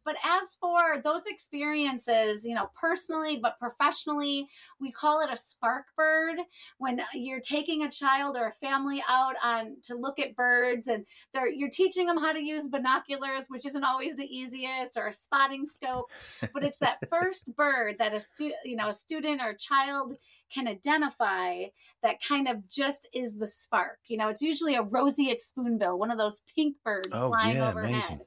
But 0.04 0.16
as 0.24 0.54
for 0.60 1.00
those 1.02 1.26
experiences, 1.26 2.44
you 2.44 2.54
know, 2.54 2.70
personally, 2.74 3.38
but 3.42 3.58
professionally, 3.58 4.48
we 4.80 4.92
call 4.92 5.20
it 5.20 5.32
a 5.32 5.36
spark 5.36 5.86
bird 5.96 6.38
when 6.78 7.00
you're 7.14 7.40
taking 7.40 7.82
a 7.82 7.90
child 7.90 8.36
or 8.36 8.48
a 8.48 8.52
family 8.52 9.02
out 9.08 9.36
on 9.42 9.76
to 9.84 9.94
look 9.94 10.18
at 10.18 10.36
birds 10.36 10.88
and 10.88 11.06
they're 11.32 11.48
you're 11.48 11.70
teaching 11.70 12.06
them 12.06 12.18
how 12.18 12.32
to 12.32 12.42
use 12.42 12.68
binoculars, 12.68 13.46
which 13.48 13.66
isn't 13.66 13.84
always 13.84 14.16
the 14.16 14.24
easiest, 14.24 14.96
or 14.96 15.08
a 15.08 15.12
spotting 15.12 15.66
scope. 15.66 16.10
But 16.52 16.64
it's 16.64 16.78
that 16.78 16.98
first 17.10 17.54
bird 17.56 17.96
that 17.98 18.14
a 18.14 18.20
stu- 18.20 18.54
you 18.64 18.76
know, 18.76 18.88
a 18.88 18.94
student 18.94 19.40
or 19.40 19.54
child 19.54 20.16
can 20.52 20.68
identify 20.68 21.64
that 22.02 22.22
kind 22.22 22.48
of 22.48 22.68
just 22.68 23.08
is 23.12 23.36
the 23.36 23.46
spark. 23.46 23.98
You 24.08 24.18
know, 24.18 24.28
it's 24.28 24.42
usually 24.42 24.74
a 24.74 24.82
roseate 24.82 25.42
spoonbill, 25.42 25.98
one 25.98 26.10
of 26.10 26.18
those 26.18 26.42
pink 26.54 26.76
birds 26.84 27.08
Oh, 27.12 27.28
flying 27.28 27.56
yeah, 27.56 27.70
overhead. 27.70 27.94
amazing. 27.94 28.20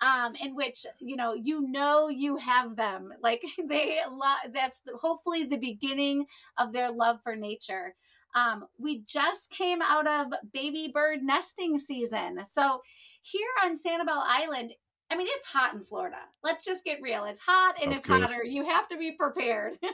Um, 0.00 0.34
in 0.34 0.54
which 0.54 0.84
you 0.98 1.16
know 1.16 1.32
you 1.34 1.62
know 1.62 2.08
you 2.08 2.36
have 2.36 2.76
them. 2.76 3.12
Like 3.22 3.42
they 3.68 4.00
lo- 4.08 4.50
that's 4.52 4.80
the, 4.80 4.92
hopefully 5.00 5.44
the 5.44 5.56
beginning 5.56 6.26
of 6.58 6.72
their 6.72 6.90
love 6.90 7.20
for 7.22 7.36
nature. 7.36 7.94
Um, 8.34 8.66
we 8.78 9.02
just 9.06 9.50
came 9.50 9.80
out 9.80 10.06
of 10.08 10.32
baby 10.52 10.90
bird 10.92 11.22
nesting 11.22 11.78
season. 11.78 12.44
So 12.44 12.80
here 13.22 13.48
on 13.64 13.74
sanibel 13.74 14.22
island 14.26 14.72
i 15.14 15.16
mean 15.16 15.28
it's 15.30 15.46
hot 15.46 15.74
in 15.74 15.84
florida. 15.84 16.16
Let's 16.42 16.64
just 16.64 16.84
get 16.84 16.98
real. 17.00 17.24
It's 17.24 17.38
hot 17.38 17.76
and 17.80 17.92
Of 17.92 17.98
it's 17.98 18.06
course. 18.06 18.30
hotter. 18.30 18.42
You 18.44 18.68
have 18.68 18.88
to 18.88 18.98
be 18.98 19.12
prepared. 19.12 19.78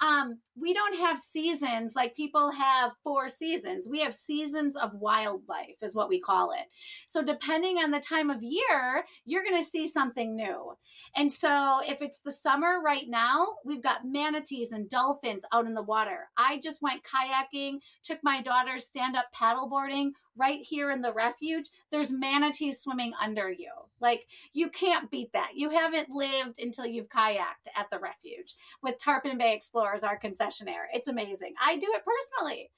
Um, 0.00 0.38
we 0.60 0.74
don't 0.74 0.98
have 0.98 1.18
seasons 1.18 1.92
like 1.94 2.16
people 2.16 2.50
have 2.50 2.90
four 3.04 3.28
seasons. 3.28 3.88
We 3.88 4.00
have 4.00 4.14
seasons 4.14 4.74
of 4.76 4.94
wildlife 4.94 5.76
is 5.80 5.94
what 5.94 6.08
we 6.08 6.18
call 6.18 6.50
it. 6.52 6.64
So 7.06 7.22
depending 7.22 7.76
on 7.76 7.92
the 7.92 8.00
time 8.00 8.28
of 8.28 8.42
year 8.42 9.04
you're 9.26 9.44
going 9.44 9.62
to 9.62 9.68
see 9.68 9.86
something 9.86 10.34
new. 10.34 10.72
And 11.14 11.30
so 11.30 11.80
if 11.86 11.98
it's 12.00 12.20
the 12.20 12.32
summer 12.32 12.80
right 12.84 13.04
now 13.06 13.46
we've 13.64 13.82
got 13.82 14.04
manatees 14.04 14.72
and 14.72 14.88
dolphins 14.88 15.44
out 15.52 15.66
in 15.66 15.74
the 15.74 15.82
water. 15.82 16.30
I 16.36 16.58
just 16.60 16.82
went 16.82 17.02
kayaking 17.04 17.78
took 18.02 18.18
my 18.24 18.42
daughter 18.42 18.78
stand 18.78 19.14
up 19.14 19.26
paddleboarding 19.38 20.12
right 20.36 20.60
here 20.62 20.90
in 20.90 21.02
the 21.02 21.12
refuge. 21.12 21.66
There's 21.92 22.10
manatees 22.10 22.80
swimming 22.80 23.12
under 23.20 23.50
you. 23.52 23.70
Like 24.00 24.26
you 24.52 24.70
can't 24.70 25.10
beat 25.10 25.32
that. 25.32 25.50
You 25.54 25.70
haven't 25.70 26.10
lived 26.10 26.60
until 26.60 26.86
you've 26.86 27.08
kayaked 27.08 27.68
at 27.76 27.90
the 27.90 27.98
refuge 27.98 28.54
with 28.82 28.98
tarpon 28.98 29.38
bay 29.38 29.54
explorers 29.54 30.04
our 30.04 30.18
concessionaire. 30.18 30.86
It's 30.92 31.08
amazing. 31.08 31.54
I 31.60 31.76
do 31.76 31.88
it 31.94 32.02
personally. 32.04 32.70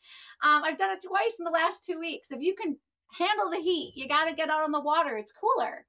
Um, 0.43 0.63
i've 0.65 0.79
done 0.79 0.91
it 0.91 1.05
twice 1.07 1.37
in 1.39 1.45
the 1.45 1.51
last 1.51 1.85
two 1.85 1.99
weeks. 1.99 2.31
If 2.31 2.41
you 2.41 2.55
can 2.55 2.77
handle 3.19 3.51
the 3.51 3.61
heat 3.61 3.93
you 3.95 4.09
got 4.09 4.25
to 4.25 4.35
get 4.35 4.51
out 4.51 4.65
on 4.65 4.73
the 4.73 4.81
water. 4.81 5.17
It's 5.17 5.33
cooler. 5.33 5.87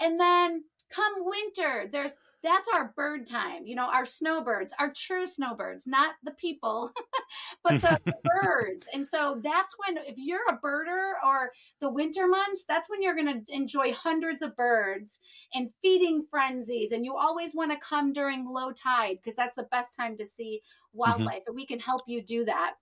And 0.00 0.18
then 0.18 0.64
come 0.90 1.12
winter 1.18 1.88
there's 1.90 2.14
that's 2.42 2.68
our 2.74 2.92
bird 2.96 3.26
time 3.26 3.66
you 3.66 3.74
know 3.74 3.86
our 3.86 4.04
snowbirds 4.04 4.72
our 4.78 4.92
true 4.94 5.26
snowbirds 5.26 5.86
not 5.86 6.14
the 6.24 6.32
people 6.32 6.92
but 7.62 7.80
the 7.80 8.00
birds. 8.24 8.88
And 8.92 9.06
so 9.06 9.40
that's 9.42 9.74
when 9.78 9.98
if 9.98 10.14
you're 10.16 10.46
a 10.48 10.58
birder 10.58 11.12
or 11.24 11.52
the 11.80 11.90
winter 11.90 12.26
months 12.26 12.64
that's 12.68 12.88
when 12.88 13.02
you're 13.02 13.14
going 13.14 13.44
to 13.46 13.54
enjoy 13.54 13.92
hundreds 13.92 14.42
of 14.42 14.56
birds 14.56 15.20
and 15.54 15.70
feeding 15.80 16.24
frenzies. 16.30 16.92
And 16.92 17.04
you 17.04 17.16
always 17.16 17.54
want 17.54 17.72
to 17.72 17.78
come 17.78 18.12
during 18.12 18.46
low 18.48 18.72
tide 18.72 19.18
because 19.22 19.36
that's 19.36 19.56
the 19.56 19.64
best 19.64 19.94
time 19.96 20.16
to 20.16 20.26
see 20.26 20.60
mm-hmm. 20.62 20.98
wildlife 20.98 21.42
and 21.46 21.56
we 21.56 21.66
can 21.66 21.78
help 21.78 22.02
you 22.06 22.22
do 22.22 22.44
that 22.44 22.74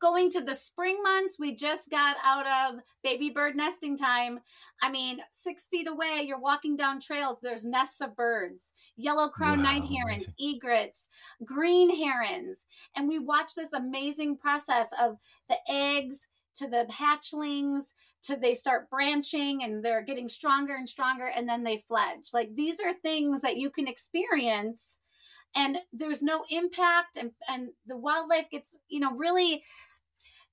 going 0.00 0.30
to 0.30 0.40
the 0.40 0.54
spring 0.54 1.02
months, 1.02 1.38
we 1.38 1.54
just 1.54 1.90
got 1.90 2.16
out 2.24 2.46
of 2.46 2.80
baby 3.02 3.30
bird 3.30 3.56
nesting 3.56 3.96
time. 3.96 4.40
I 4.82 4.90
mean, 4.90 5.20
six 5.30 5.66
feet 5.66 5.88
away, 5.88 6.22
you're 6.24 6.38
walking 6.38 6.76
down 6.76 7.00
trails, 7.00 7.38
there's 7.42 7.64
nests 7.64 8.00
of 8.00 8.14
birds, 8.14 8.74
yellow 8.96 9.28
crown 9.28 9.58
wow, 9.58 9.72
night 9.72 9.84
herons, 9.84 10.30
egrets, 10.38 11.08
green 11.44 11.94
herons. 11.96 12.66
And 12.94 13.08
we 13.08 13.18
watch 13.18 13.54
this 13.54 13.72
amazing 13.72 14.36
process 14.36 14.88
of 15.00 15.16
the 15.48 15.56
eggs 15.68 16.26
to 16.56 16.68
the 16.68 16.86
hatchlings 16.90 17.92
to 18.24 18.36
they 18.36 18.54
start 18.54 18.90
branching 18.90 19.62
and 19.62 19.84
they're 19.84 20.02
getting 20.02 20.28
stronger 20.28 20.74
and 20.74 20.88
stronger 20.88 21.26
and 21.26 21.48
then 21.48 21.62
they 21.62 21.78
fledge. 21.88 22.30
Like 22.32 22.54
these 22.54 22.80
are 22.80 22.92
things 22.92 23.42
that 23.42 23.56
you 23.56 23.70
can 23.70 23.86
experience 23.86 25.00
and 25.56 25.78
there's 25.92 26.22
no 26.22 26.44
impact 26.50 27.16
and 27.16 27.32
and 27.48 27.70
the 27.86 27.96
wildlife 27.96 28.48
gets 28.50 28.76
you 28.88 29.00
know 29.00 29.12
really 29.16 29.62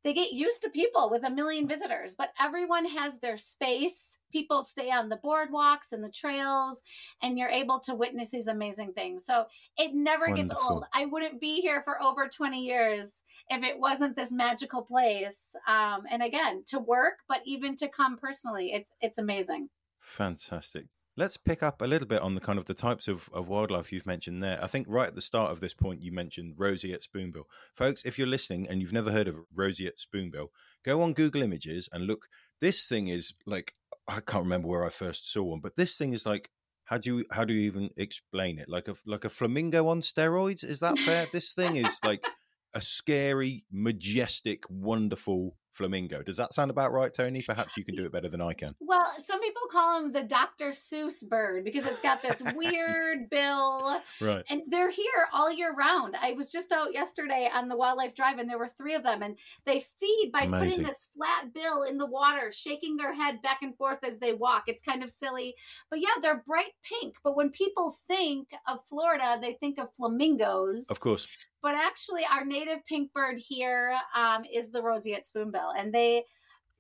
they 0.04 0.14
get 0.14 0.34
used 0.34 0.62
to 0.62 0.70
people 0.70 1.10
with 1.10 1.24
a 1.24 1.30
million 1.30 1.68
visitors 1.68 2.14
but 2.14 2.34
everyone 2.40 2.86
has 2.86 3.20
their 3.20 3.38
space. 3.38 4.18
People 4.34 4.62
stay 4.62 4.92
on 4.92 5.08
the 5.08 5.20
boardwalks 5.24 5.94
and 5.94 6.04
the 6.04 6.12
trails 6.12 6.82
and 7.22 7.38
you're 7.38 7.50
able 7.50 7.80
to 7.80 7.96
witness 7.96 8.32
these 8.32 8.48
amazing 8.48 8.92
things. 8.92 9.24
So 9.26 9.46
it 9.78 9.94
never 9.94 10.26
Wonderful. 10.28 10.56
gets 10.56 10.62
old. 10.62 10.84
I 10.94 11.06
wouldn't 11.06 11.40
be 11.40 11.62
here 11.62 11.84
for 11.84 12.02
over 12.04 12.28
20 12.28 12.62
years 12.62 13.24
if 13.50 13.64
it 13.64 13.80
wasn't 13.80 14.18
this 14.18 14.34
magical 14.34 14.82
place 14.82 15.56
um, 15.70 16.04
and 16.12 16.22
again 16.22 16.64
to 16.68 16.80
work 16.80 17.20
but 17.30 17.40
even 17.46 17.78
to 17.78 17.88
come 17.88 18.18
personally 18.18 18.74
it's 18.74 18.92
it's 19.00 19.20
amazing. 19.20 19.70
Fantastic 20.02 20.88
Let's 21.16 21.38
pick 21.38 21.62
up 21.62 21.82
a 21.82 21.86
little 21.86 22.08
bit 22.08 22.22
on 22.22 22.34
the 22.34 22.42
kind 22.42 22.58
of 22.58 22.66
the 22.66 22.74
types 22.74 23.08
of, 23.08 23.30
of 23.32 23.48
wildlife 23.48 23.92
you've 23.92 24.08
mentioned 24.08 24.42
there. 24.42 24.58
I 24.64 24.68
think 24.68 24.88
right 24.90 25.08
at 25.08 25.16
the 25.16 25.22
start 25.22 25.52
of 25.52 25.60
this 25.60 25.74
point, 25.74 26.02
you 26.02 26.12
mentioned 26.12 26.56
roseate 26.58 27.04
spoonbill. 27.04 27.48
Folks, 27.76 28.04
if 28.04 28.18
you're 28.18 28.26
listening 28.26 28.68
and 28.68 28.82
you've 28.82 28.94
never 28.94 29.12
heard 29.12 29.28
of 29.28 29.36
roseate 29.54 30.00
spoonbill, 30.00 30.52
go 30.84 31.02
on 31.02 31.14
Google 31.14 31.44
Images 31.44 31.88
and 31.92 32.08
look. 32.08 32.28
This 32.60 32.88
thing 32.88 33.10
is 33.10 33.34
like, 33.46 33.74
I 34.08 34.22
can't 34.22 34.44
remember 34.44 34.68
where 34.68 34.86
I 34.86 34.90
first 34.90 35.32
saw 35.32 35.44
one, 35.44 35.60
but 35.60 35.76
this 35.76 35.98
thing 35.98 36.14
is 36.14 36.26
like, 36.26 36.50
how 36.86 36.98
do 36.98 37.18
you 37.18 37.26
how 37.32 37.46
do 37.46 37.54
you 37.54 37.62
even 37.62 37.90
explain 37.96 38.60
it? 38.60 38.68
Like 38.68 38.88
a 38.88 38.96
like 39.06 39.24
a 39.24 39.30
flamingo 39.30 39.88
on 39.88 40.02
steroids? 40.02 40.64
Is 40.64 40.82
that 40.82 41.00
fair? 41.00 41.28
this 41.32 41.54
thing 41.54 41.78
is 41.78 41.98
like 42.04 42.26
a 42.74 42.82
scary, 42.82 43.66
majestic, 43.72 44.64
wonderful 44.70 45.56
flamingo. 45.74 46.22
Does 46.22 46.38
that 46.38 46.54
sound 46.54 46.72
about 46.72 46.92
right, 46.92 47.14
Toni? 47.14 47.42
Perhaps 47.42 47.78
you 47.78 47.84
can 47.84 47.96
do 47.96 48.06
it 48.06 48.12
better 48.12 48.30
than 48.30 48.42
I 48.42 48.54
can. 48.54 48.76
Well, 48.80 49.12
some 49.18 49.42
people 49.42 49.64
call 49.72 50.00
him 50.00 50.12
the 50.12 50.24
Dr. 50.24 50.70
Seuss 50.70 51.28
bird 51.28 51.64
because 51.64 51.86
it's 51.86 52.02
got 52.02 52.22
this 52.22 52.42
weird 52.56 53.30
bill. 53.32 54.00
Right. 54.22 54.44
And 54.50 54.62
they're 54.68 54.92
here 54.92 55.28
all 55.34 55.52
year 55.52 55.74
round. 55.74 56.16
I 56.20 56.34
was 56.34 56.52
just 56.52 56.72
out 56.72 56.94
yesterday 56.94 57.50
on 57.54 57.68
the 57.68 57.76
wildlife 57.76 58.16
drive 58.16 58.38
and 58.38 58.50
there 58.50 58.60
were 58.60 58.72
three 58.78 58.94
of 58.94 59.04
them 59.04 59.24
and 59.24 59.38
they 59.66 59.84
feed 60.00 60.32
by 60.32 60.42
Amazing. 60.42 60.70
putting 60.70 60.86
this 60.86 61.08
flat 61.16 61.54
bill 61.54 61.84
in 61.84 61.98
the 61.98 62.06
water, 62.06 62.52
shaking 62.52 62.96
their 62.96 63.14
head 63.14 63.42
back 63.42 63.60
and 63.62 63.76
forth 63.76 64.04
as 64.04 64.20
they 64.20 64.34
walk. 64.34 64.64
It's 64.68 64.82
kind 64.82 65.04
of 65.04 65.10
silly. 65.10 65.56
But 65.90 66.00
yeah, 66.00 66.22
they're 66.22 66.44
bright 66.46 66.74
pink. 66.84 67.16
But 67.24 67.36
when 67.36 67.50
people 67.50 67.96
think 68.08 68.50
of 68.68 68.86
Florida, 68.86 69.38
they 69.42 69.54
think 69.54 69.80
of 69.80 69.88
flamingos. 69.96 70.88
Of 70.90 71.00
course 71.00 71.28
but 71.64 71.74
actually 71.74 72.24
our 72.30 72.46
native 72.46 72.86
pink 72.86 73.12
bird 73.14 73.40
here 73.40 73.96
um, 74.16 74.44
is 74.54 74.70
the 74.70 74.84
roseate 74.84 75.26
spoonbill 75.26 75.72
and 75.76 75.94
they 75.94 76.24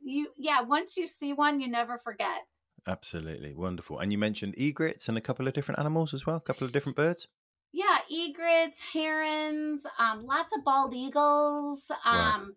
you 0.03 0.27
yeah 0.37 0.61
once 0.61 0.97
you 0.97 1.07
see 1.07 1.33
one 1.33 1.59
you 1.59 1.67
never 1.67 1.97
forget. 1.97 2.41
Absolutely 2.85 3.53
wonderful. 3.53 3.99
And 3.99 4.11
you 4.11 4.17
mentioned 4.17 4.55
egrets 4.57 5.07
and 5.07 5.17
a 5.17 5.21
couple 5.21 5.47
of 5.47 5.53
different 5.53 5.79
animals 5.79 6.13
as 6.13 6.25
well 6.25 6.35
a 6.35 6.41
couple 6.41 6.67
of 6.67 6.73
different 6.73 6.97
birds? 6.97 7.27
Yeah 7.71 7.97
egrets 8.11 8.79
herons 8.93 9.85
um, 9.97 10.25
lots 10.25 10.55
of 10.55 10.63
bald 10.63 10.93
eagles 10.93 11.89
um, 12.05 12.55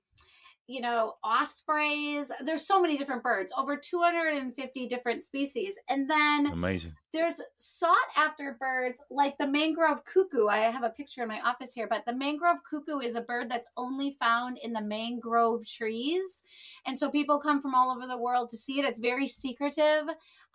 you 0.67 0.81
know, 0.81 1.15
ospreys. 1.23 2.31
There's 2.45 2.67
so 2.67 2.81
many 2.81 2.99
different 2.99 3.23
birds, 3.23 3.53
over 3.57 3.77
250 3.77 4.89
different 4.89 5.25
species. 5.25 5.75
And 5.89 6.11
then 6.11 6.47
amazing. 6.47 6.95
There's 7.13 7.41
sought 7.57 7.97
after 8.17 8.57
birds 8.59 9.01
like 9.11 9.39
the 9.39 9.47
mangrove 9.47 10.05
cuckoo. 10.05 10.49
I 10.49 10.59
have 10.59 10.83
a 10.83 10.91
picture 10.91 11.23
in 11.23 11.29
my 11.29 11.41
office 11.41 11.73
here, 11.73 11.87
but 11.89 12.05
the 12.05 12.15
mangrove 12.15 12.59
cuckoo 12.69 12.99
is 12.99 13.15
a 13.15 13.21
bird 13.21 13.51
that's 13.51 13.69
only 13.77 14.17
found 14.19 14.59
in 14.59 14.73
the 14.73 14.83
mangrove 14.83 15.67
trees. 15.67 16.43
And 16.85 16.99
so 16.99 17.11
people 17.11 17.39
come 17.39 17.63
from 17.63 17.75
all 17.75 17.91
over 17.91 18.07
the 18.07 18.19
world 18.19 18.51
to 18.51 18.57
see 18.57 18.79
it. 18.81 18.85
It's 18.85 19.01
very 19.01 19.27
secretive. 19.27 20.09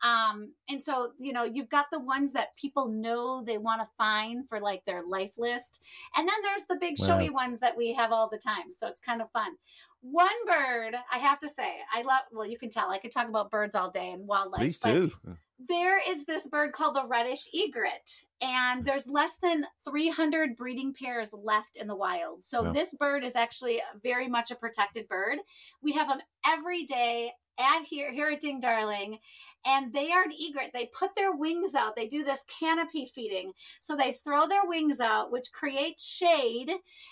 Um, 0.04 0.54
and 0.68 0.82
so, 0.82 1.12
you 1.20 1.32
know, 1.32 1.44
you've 1.44 1.70
got 1.70 1.86
the 1.92 2.00
ones 2.00 2.32
that 2.34 2.56
people 2.58 2.90
know 2.90 3.44
they 3.44 3.60
want 3.60 3.82
to 3.82 3.88
find 3.98 4.48
for 4.50 4.60
like 4.60 4.84
their 4.86 5.04
life 5.04 5.36
list. 5.38 5.82
And 6.16 6.28
then 6.28 6.36
there's 6.44 6.66
the 6.66 6.78
big 6.80 6.98
showy 6.98 7.30
ones 7.30 7.60
that 7.60 7.78
we 7.78 7.94
have 7.94 8.12
all 8.12 8.28
the 8.28 8.40
time. 8.40 8.72
So 8.72 8.88
it's 8.88 9.02
kind 9.02 9.22
of 9.22 9.32
fun. 9.32 9.52
One 10.02 10.30
bird, 10.48 10.96
I 11.12 11.20
have 11.20 11.40
to 11.40 11.48
say, 11.48 11.76
I 11.94 12.02
love, 12.02 12.22
well, 12.32 12.46
you 12.46 12.58
can 12.58 12.70
tell 12.70 12.90
I 12.90 12.98
could 12.98 13.12
talk 13.12 13.28
about 13.30 13.52
birds 13.52 13.76
all 13.76 13.92
day 13.92 14.12
and 14.12 14.28
wildlife. 14.28 14.60
Please 14.60 14.80
do. 14.80 15.12
There 15.70 16.02
is 16.10 16.26
this 16.26 16.48
bird 16.48 16.74
called 16.74 16.96
the 16.96 17.06
reddish 17.06 17.48
egret, 17.54 18.24
and 18.42 18.84
there's 18.84 19.08
less 19.08 19.38
than 19.38 19.66
300 19.88 20.56
breeding 20.56 20.94
pairs 20.94 21.34
left 21.34 21.76
in 21.76 21.88
the 21.88 21.96
wild. 21.96 22.44
So 22.44 22.72
this 22.74 22.94
bird 22.94 23.24
is 23.24 23.36
actually 23.36 23.82
very 24.02 24.28
much 24.28 24.50
a 24.52 24.56
protected 24.56 25.08
bird. 25.08 25.38
We 25.82 25.94
have 25.94 26.08
them 26.08 26.22
every 26.46 26.86
day 26.86 27.32
at 27.60 27.84
here 27.84 28.12
here 28.12 28.30
at 28.30 28.42
Ding 28.42 28.60
Darling, 28.60 29.20
and 29.66 29.94
they 29.94 30.12
are 30.12 30.24
an 30.24 30.32
egret. 30.32 30.72
They 30.74 30.90
put 30.98 31.12
their 31.16 31.36
wings 31.36 31.76
out. 31.76 31.96
They 31.96 32.08
do 32.08 32.24
this 32.24 32.44
canopy 32.60 33.12
feeding. 33.14 33.52
So 33.80 33.96
they 33.96 34.12
throw 34.12 34.48
their 34.48 34.66
wings 34.66 35.00
out, 35.00 35.32
which 35.32 35.52
creates 35.52 36.04
shade. 36.04 36.72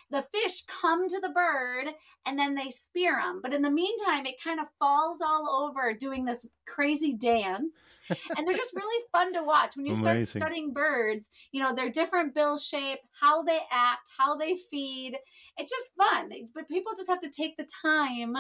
The 0.10 0.26
fish 0.34 0.64
come 0.66 1.08
to 1.08 1.20
the 1.20 1.30
bird 1.30 1.90
and 2.26 2.40
then 2.40 2.56
they 2.56 2.72
spear 2.72 3.20
them. 3.22 3.40
But 3.42 3.54
in 3.54 3.62
the 3.62 3.70
meantime, 3.70 4.26
it 4.26 4.42
kind 4.44 4.60
of 4.60 4.66
falls 4.80 5.20
all 5.22 5.68
over 5.68 5.94
doing 5.94 6.26
this 6.26 6.46
crazy 6.68 7.14
dance. 7.14 7.96
and 8.38 8.48
they're 8.48 8.58
just 8.58 8.76
really 8.76 9.04
fun 9.12 9.34
to 9.34 9.44
watch. 9.44 9.76
When 9.76 9.86
you 9.86 9.94
Amazing. 9.94 10.26
start 10.26 10.44
studying 10.44 10.74
birds, 10.74 11.19
you 11.52 11.62
know, 11.62 11.74
their 11.76 11.90
different 11.90 12.34
bill 12.34 12.58
shape, 12.58 13.00
how 13.20 13.44
they 13.44 13.60
act, 13.72 14.10
how 14.18 14.36
they 14.36 14.58
feed. 14.70 15.18
It's 15.58 15.72
just 15.72 15.92
fun. 15.98 16.32
But 16.54 16.68
people 16.68 16.94
just 16.96 17.10
have 17.10 17.20
to 17.22 17.30
take 17.30 17.58
the 17.58 17.68
time 17.82 18.36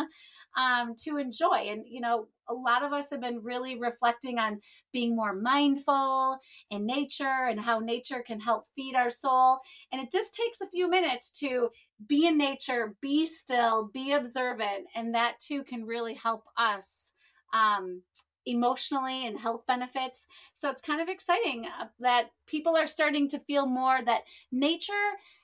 um, 0.58 0.96
to 1.04 1.18
enjoy. 1.18 1.68
And, 1.70 1.84
you 1.88 2.02
know, 2.02 2.28
a 2.48 2.54
lot 2.54 2.84
of 2.84 2.94
us 2.94 3.10
have 3.12 3.22
been 3.22 3.42
really 3.44 3.80
reflecting 3.80 4.39
on 4.39 4.60
being 4.92 5.15
more 5.15 5.34
mindful 5.34 6.38
in 6.72 6.86
nature 6.86 7.48
and 7.50 7.60
how 7.60 7.80
nature 7.80 8.24
can 8.26 8.39
help 8.39 8.65
feed 8.76 8.96
our 8.96 9.10
soul. 9.10 9.60
And 9.92 10.02
it 10.02 10.12
just 10.12 10.34
takes 10.34 10.62
a 10.62 10.70
few 10.70 10.89
minutes 10.89 11.32
to 11.39 11.70
be 12.08 12.26
in 12.26 12.38
nature, 12.38 12.96
be 13.02 13.26
still, 13.26 13.89
be 13.94 14.13
observant. 14.13 14.88
And 14.96 15.13
that 15.13 15.39
too 15.39 15.63
can 15.63 15.86
really 15.86 16.15
help 16.15 16.44
us. 16.58 17.12
Um, 17.54 18.04
emotionally 18.45 19.28
and 19.28 19.39
health 19.39 19.63
benefits. 19.67 20.28
So 20.54 20.69
it's 20.69 20.82
kind 20.82 21.02
of 21.02 21.08
exciting 21.08 21.65
uh, 21.65 21.86
that 21.99 22.32
people 22.47 22.75
are 22.75 22.88
starting 22.88 23.30
to 23.30 23.39
feel 23.39 23.65
more 23.65 23.99
that 24.06 24.21
nature 24.52 24.93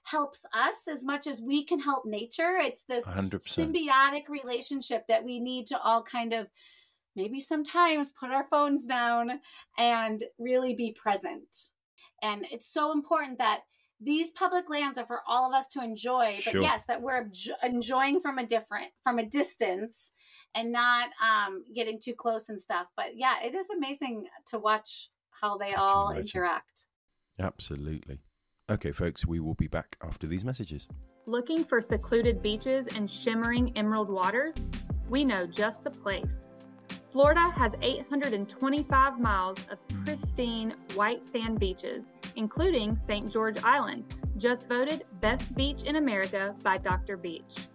helps 0.04 0.46
us 0.54 0.88
as 0.88 1.04
much 1.04 1.28
as 1.28 1.42
we 1.42 1.64
can 1.66 1.80
help 1.80 2.06
nature. 2.06 2.58
It's 2.60 2.84
this 2.84 3.06
100%. 3.06 3.42
symbiotic 3.42 4.30
relationship 4.30 5.06
that 5.08 5.24
we 5.24 5.40
need 5.40 5.68
to 5.68 5.80
all 5.82 6.04
kind 6.04 6.34
of 6.34 6.48
maybe 7.16 7.40
sometimes 7.40 8.12
put 8.12 8.30
our 8.30 8.46
phones 8.50 8.86
down 8.86 9.40
and 9.78 10.24
really 10.38 10.76
be 10.76 10.96
present. 11.02 11.70
And 12.22 12.46
it's 12.52 12.68
so 12.68 12.92
important 12.92 13.40
that 13.40 13.62
these 14.02 14.32
public 14.32 14.70
lands 14.70 14.98
are 15.00 15.06
for 15.06 15.22
all 15.28 15.48
of 15.48 15.56
us 15.56 15.68
to 15.68 15.82
enjoy, 15.82 16.36
but 16.44 16.52
sure. 16.52 16.62
yes, 16.62 16.86
that 16.86 17.02
we're 17.02 17.30
enjoying 17.64 18.20
from 18.20 18.38
a 18.38 18.46
different, 18.46 18.88
from 19.04 19.20
a 19.20 19.26
distance 19.26 20.12
and 20.56 20.72
not 20.72 21.10
um, 21.22 21.64
getting 21.76 22.00
too 22.00 22.14
close 22.14 22.50
and 22.50 22.60
stuff. 22.60 22.88
But 22.96 23.18
yeah, 23.18 23.36
it 23.44 23.54
is 23.54 23.70
amazing 23.70 24.26
to 24.48 24.60
watch 24.60 25.10
how 25.30 25.58
they 25.58 25.74
all 25.74 26.12
interact. 26.12 26.88
Absolutely. 27.40 28.18
Okay, 28.70 28.92
folks, 28.92 29.26
we 29.26 29.40
will 29.40 29.54
be 29.54 29.68
back 29.68 29.98
after 30.02 30.26
these 30.26 30.44
messages. 30.44 30.88
Looking 31.28 31.64
for 31.64 31.82
secluded 31.82 32.42
beaches 32.42 32.88
and 32.96 33.10
shimmering 33.10 33.72
emerald 33.76 34.10
waters? 34.10 34.56
We 35.10 35.26
know 35.26 35.46
just 35.46 35.84
the 35.84 35.92
place. 35.92 36.40
Florida 37.12 37.50
has 37.56 37.74
825 37.82 39.20
miles 39.20 39.58
of 39.72 39.78
pristine 40.04 40.74
white 40.96 41.24
sand 41.32 41.60
beaches, 41.60 42.06
including 42.36 43.00
St. 43.08 43.32
George 43.32 43.58
Island, 43.64 44.04
just 44.38 44.68
voted 44.68 45.06
Best 45.22 45.56
Beach 45.56 45.84
in 45.84 45.96
America 45.96 46.56
by 46.64 46.78
Dr. 46.78 47.18
Beach. 47.18 47.68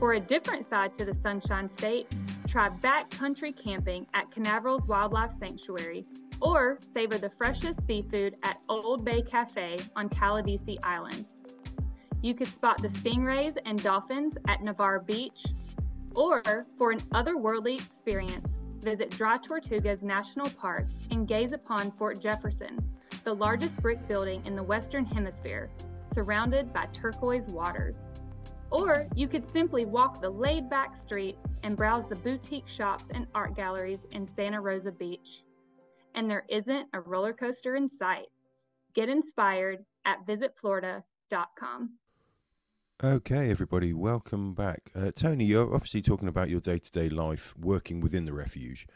For 0.00 0.14
a 0.14 0.20
different 0.20 0.64
side 0.64 0.94
to 0.94 1.04
the 1.04 1.12
Sunshine 1.12 1.68
State, 1.68 2.06
try 2.48 2.70
backcountry 2.70 3.54
camping 3.54 4.06
at 4.14 4.30
Canaveral's 4.30 4.86
Wildlife 4.86 5.34
Sanctuary 5.38 6.06
or 6.40 6.78
savor 6.94 7.18
the 7.18 7.28
freshest 7.28 7.86
seafood 7.86 8.34
at 8.42 8.56
Old 8.70 9.04
Bay 9.04 9.20
Cafe 9.20 9.78
on 9.96 10.08
Caladesi 10.08 10.78
Island. 10.82 11.28
You 12.22 12.34
could 12.34 12.48
spot 12.48 12.80
the 12.80 12.88
stingrays 12.88 13.58
and 13.66 13.82
dolphins 13.82 14.38
at 14.48 14.62
Navarre 14.62 15.00
Beach, 15.00 15.44
or 16.16 16.64
for 16.78 16.92
an 16.92 17.00
otherworldly 17.12 17.78
experience, 17.78 18.54
visit 18.78 19.10
Dry 19.10 19.36
Tortugas 19.36 20.02
National 20.02 20.48
Park 20.48 20.86
and 21.10 21.28
gaze 21.28 21.52
upon 21.52 21.92
Fort 21.92 22.22
Jefferson, 22.22 22.78
the 23.24 23.34
largest 23.34 23.76
brick 23.82 24.08
building 24.08 24.40
in 24.46 24.56
the 24.56 24.62
Western 24.62 25.04
Hemisphere, 25.04 25.68
surrounded 26.14 26.72
by 26.72 26.86
turquoise 26.86 27.48
waters. 27.48 28.09
Or 28.70 29.06
you 29.14 29.26
could 29.26 29.50
simply 29.50 29.84
walk 29.84 30.20
the 30.20 30.30
laid 30.30 30.70
back 30.70 30.96
streets 30.96 31.54
and 31.62 31.76
browse 31.76 32.08
the 32.08 32.16
boutique 32.16 32.68
shops 32.68 33.04
and 33.12 33.26
art 33.34 33.56
galleries 33.56 34.06
in 34.12 34.28
Santa 34.28 34.60
Rosa 34.60 34.92
Beach. 34.92 35.42
And 36.14 36.30
there 36.30 36.44
isn't 36.48 36.88
a 36.92 37.00
roller 37.00 37.32
coaster 37.32 37.76
in 37.76 37.88
sight. 37.88 38.26
Get 38.94 39.08
inspired 39.08 39.84
at 40.04 40.26
visitflorida.com. 40.26 41.90
Okay, 43.02 43.50
everybody, 43.50 43.94
welcome 43.94 44.52
back. 44.52 44.90
Uh, 44.94 45.10
Toni, 45.10 45.46
you're 45.46 45.74
obviously 45.74 46.02
talking 46.02 46.28
about 46.28 46.50
your 46.50 46.60
day 46.60 46.78
to 46.78 46.90
day 46.90 47.08
life 47.08 47.54
working 47.58 48.00
within 48.00 48.26
the 48.26 48.34
refuge, 48.34 48.86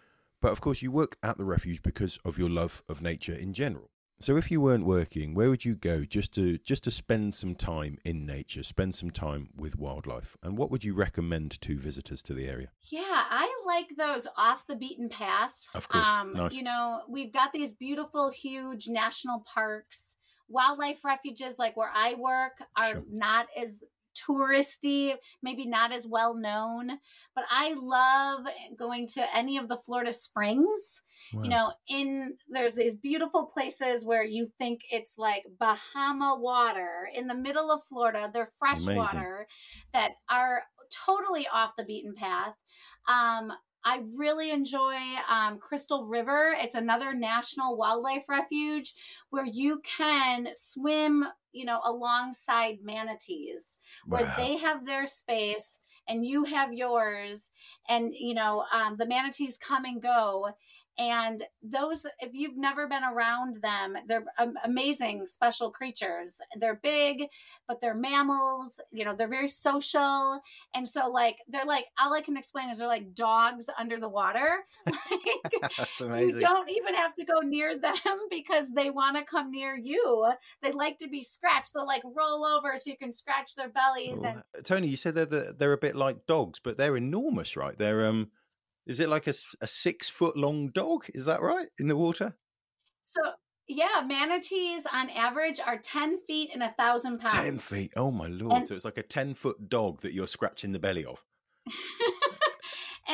but 0.43 0.53
of 0.53 0.61
course, 0.61 0.83
you 0.83 0.93
work 0.93 1.17
at 1.23 1.39
the 1.39 1.45
refuge 1.47 1.83
because 1.83 2.19
of 2.23 2.39
your 2.39 2.51
love 2.51 2.83
of 2.87 3.01
nature 3.01 3.33
in 3.33 3.55
general. 3.55 3.89
So, 4.21 4.37
if 4.37 4.51
you 4.51 4.61
weren't 4.61 4.87
working, 4.87 5.35
where 5.35 5.51
would 5.51 5.65
you 5.65 5.75
go 5.75 6.05
just 6.05 6.35
to 6.35 6.59
just 6.59 6.85
to 6.85 6.91
spend 6.91 7.35
some 7.35 7.55
time 7.55 7.99
in 8.05 8.25
nature, 8.25 8.63
spend 8.63 8.95
some 8.95 9.11
time 9.11 9.51
with 9.57 9.77
wildlife, 9.79 10.37
and 10.43 10.57
what 10.57 10.71
would 10.71 10.85
you 10.85 10.95
recommend 10.95 11.61
to 11.63 11.79
visitors 11.79 12.23
to 12.23 12.35
the 12.35 12.47
area? 12.47 12.69
Yeah, 12.91 13.03
I 13.05 13.53
like 13.67 13.89
those 13.99 14.27
off 14.37 14.67
the 14.67 14.77
beaten 14.77 15.09
path. 15.09 15.53
Of 15.75 15.89
course, 15.89 16.09
um, 16.09 16.33
nice. 16.33 16.55
You 16.55 16.63
know, 16.63 17.03
we've 17.09 17.33
got 17.33 17.53
these 17.53 17.73
beautiful, 17.73 18.31
huge 18.31 18.89
national 18.89 19.45
parks 19.53 20.17
wildlife 20.49 21.05
refuges 21.05 21.59
like 21.59 21.77
where 21.77 21.91
I 21.95 22.15
work 22.15 22.53
are 22.77 22.91
sure. 22.91 23.03
not 23.11 23.47
as 23.61 23.85
touristy, 24.15 25.15
maybe 25.43 25.67
not 25.67 25.93
as 25.93 26.07
well 26.07 26.35
known, 26.35 26.89
but 27.35 27.45
I 27.51 27.75
love 27.77 28.47
going 28.79 29.07
to 29.09 29.37
any 29.37 29.59
of 29.59 29.69
the 29.69 29.77
Florida 29.77 30.13
springs. 30.13 31.03
Wow. 31.33 31.43
You 31.43 31.51
know, 31.51 31.73
in 31.89 32.37
there's 32.49 32.75
these 32.75 32.95
beautiful 32.95 33.47
places 33.47 34.05
where 34.05 34.25
you 34.25 34.47
think 34.59 34.83
it's 34.91 35.17
like 35.19 35.45
Bahama 35.59 36.37
water 36.39 37.09
in 37.15 37.27
the 37.27 37.35
middle 37.35 37.71
of 37.71 37.81
Florida. 37.89 38.31
They're 38.33 38.53
fresh 38.59 38.83
Amazing. 38.83 38.97
water 38.97 39.47
that 39.93 40.13
are 40.31 40.63
totally 41.07 41.47
off 41.53 41.73
the 41.77 41.85
beaten 41.85 42.15
path. 42.15 42.55
Um, 43.09 43.53
I 43.85 44.03
really 44.15 44.51
enjoy 44.51 44.97
um, 45.29 45.59
Crystal 45.59 46.07
River. 46.07 46.55
It's 46.59 46.75
another 46.75 47.13
national 47.13 47.77
wildlife 47.77 48.25
refuge 48.29 48.95
where 49.31 49.47
you 49.47 49.81
can 49.85 50.49
swim, 50.55 51.25
you 51.53 51.65
know, 51.65 51.81
alongside 51.85 52.79
manatees, 52.83 53.79
wow. 54.07 54.19
where 54.19 54.35
they 54.37 54.57
have 54.57 54.87
their 54.87 55.07
space 55.07 55.81
and 56.09 56.25
you 56.25 56.45
have 56.45 56.73
yours, 56.73 57.51
and 57.89 58.13
you 58.15 58.35
know, 58.35 58.65
um, 58.73 58.97
the 58.99 59.07
manatees 59.07 59.57
come 59.59 59.85
and 59.85 60.03
go, 60.03 60.49
and 60.99 61.43
those, 61.63 62.07
if 62.21 62.33
you've 62.33 62.57
never 62.57 62.87
been 62.87 63.03
around 63.03 63.61
them, 63.63 63.97
they're 64.07 64.25
amazing 64.65 65.27
special 65.27 65.71
creatures. 65.71 66.41
They're 66.59 66.79
big, 66.83 67.25
but 67.67 67.81
they're 67.81 67.97
mammals. 67.97 68.81
You 68.93 69.05
know, 69.05 69.15
they're 69.17 69.29
very 69.29 69.49
social. 69.49 70.41
And 70.75 70.87
so, 70.87 71.11
like, 71.11 71.39
they're 71.49 71.65
like, 71.65 71.87
all 71.99 72.15
I 72.15 72.21
can 72.21 72.37
explain 72.37 72.71
is 72.71 72.79
they're 72.79 72.87
like 72.87 73.15
dogs 73.15 73.69
under 73.79 73.99
the 73.99 74.09
water. 74.09 74.65
Like, 75.11 75.73
That's 75.77 76.01
amazing. 76.01 76.41
You 76.41 76.47
don't 76.47 76.71
even 76.71 76.95
have 76.95 77.15
to 77.17 77.25
go 77.25 77.41
near 77.41 77.79
them 77.79 77.95
because 78.31 78.71
they 78.71 78.91
want 78.91 79.17
to 79.17 79.25
come 79.25 79.51
near 79.51 79.77
you. 79.77 80.31
They 80.63 80.73
like 80.73 80.99
to 80.99 81.09
be 81.09 81.23
scratched. 81.23 81.73
They'll 81.75 81.87
like 81.87 82.03
roll 82.05 82.45
over 82.45 82.77
so 82.77 82.91
you 82.91 82.97
can 82.97 83.13
scratch 83.13 83.55
their 83.55 83.69
bellies. 83.69 84.23
And 84.23 84.43
Toni, 84.65 84.89
you 84.89 84.97
said 84.97 85.15
they're 85.15 85.27
the, 85.27 85.55
they're 85.57 85.73
a 85.73 85.79
bit 85.79 85.97
like 85.97 86.27
dogs, 86.27 86.59
but 86.63 86.77
they're 86.77 86.97
enormous, 86.97 87.57
right? 87.57 87.77
They're 87.77 88.07
um 88.07 88.31
is 88.87 89.01
it 89.01 89.09
like 89.09 89.27
a, 89.27 89.35
a 89.61 89.67
six 89.67 90.09
foot 90.09 90.37
long 90.37 90.69
dog? 90.69 91.07
Is 91.15 91.27
that 91.27 91.43
right 91.43 91.69
in 91.79 91.89
the 91.89 91.97
water? 91.97 92.35
So 93.03 93.21
yeah, 93.69 94.03
manatees 94.07 94.83
on 94.93 95.09
average 95.11 95.59
are 95.65 95.79
10 95.79 96.21
feet 96.27 96.51
and 96.53 96.63
a 96.63 96.75
thousand 96.77 97.19
pounds. 97.19 97.33
10 97.33 97.59
feet. 97.59 97.93
Oh 97.97 98.11
my 98.11 98.27
lord. 98.27 98.53
And, 98.53 98.69
so 98.69 98.75
it's 98.75 98.85
like 98.85 98.99
a 98.99 99.03
10 99.03 99.35
foot 99.35 99.69
dog 99.69 100.03
that 100.03 100.13
you're 100.13 100.27
scratching 100.27 100.73
the 100.73 100.79
belly 100.79 101.05
of. 101.05 101.25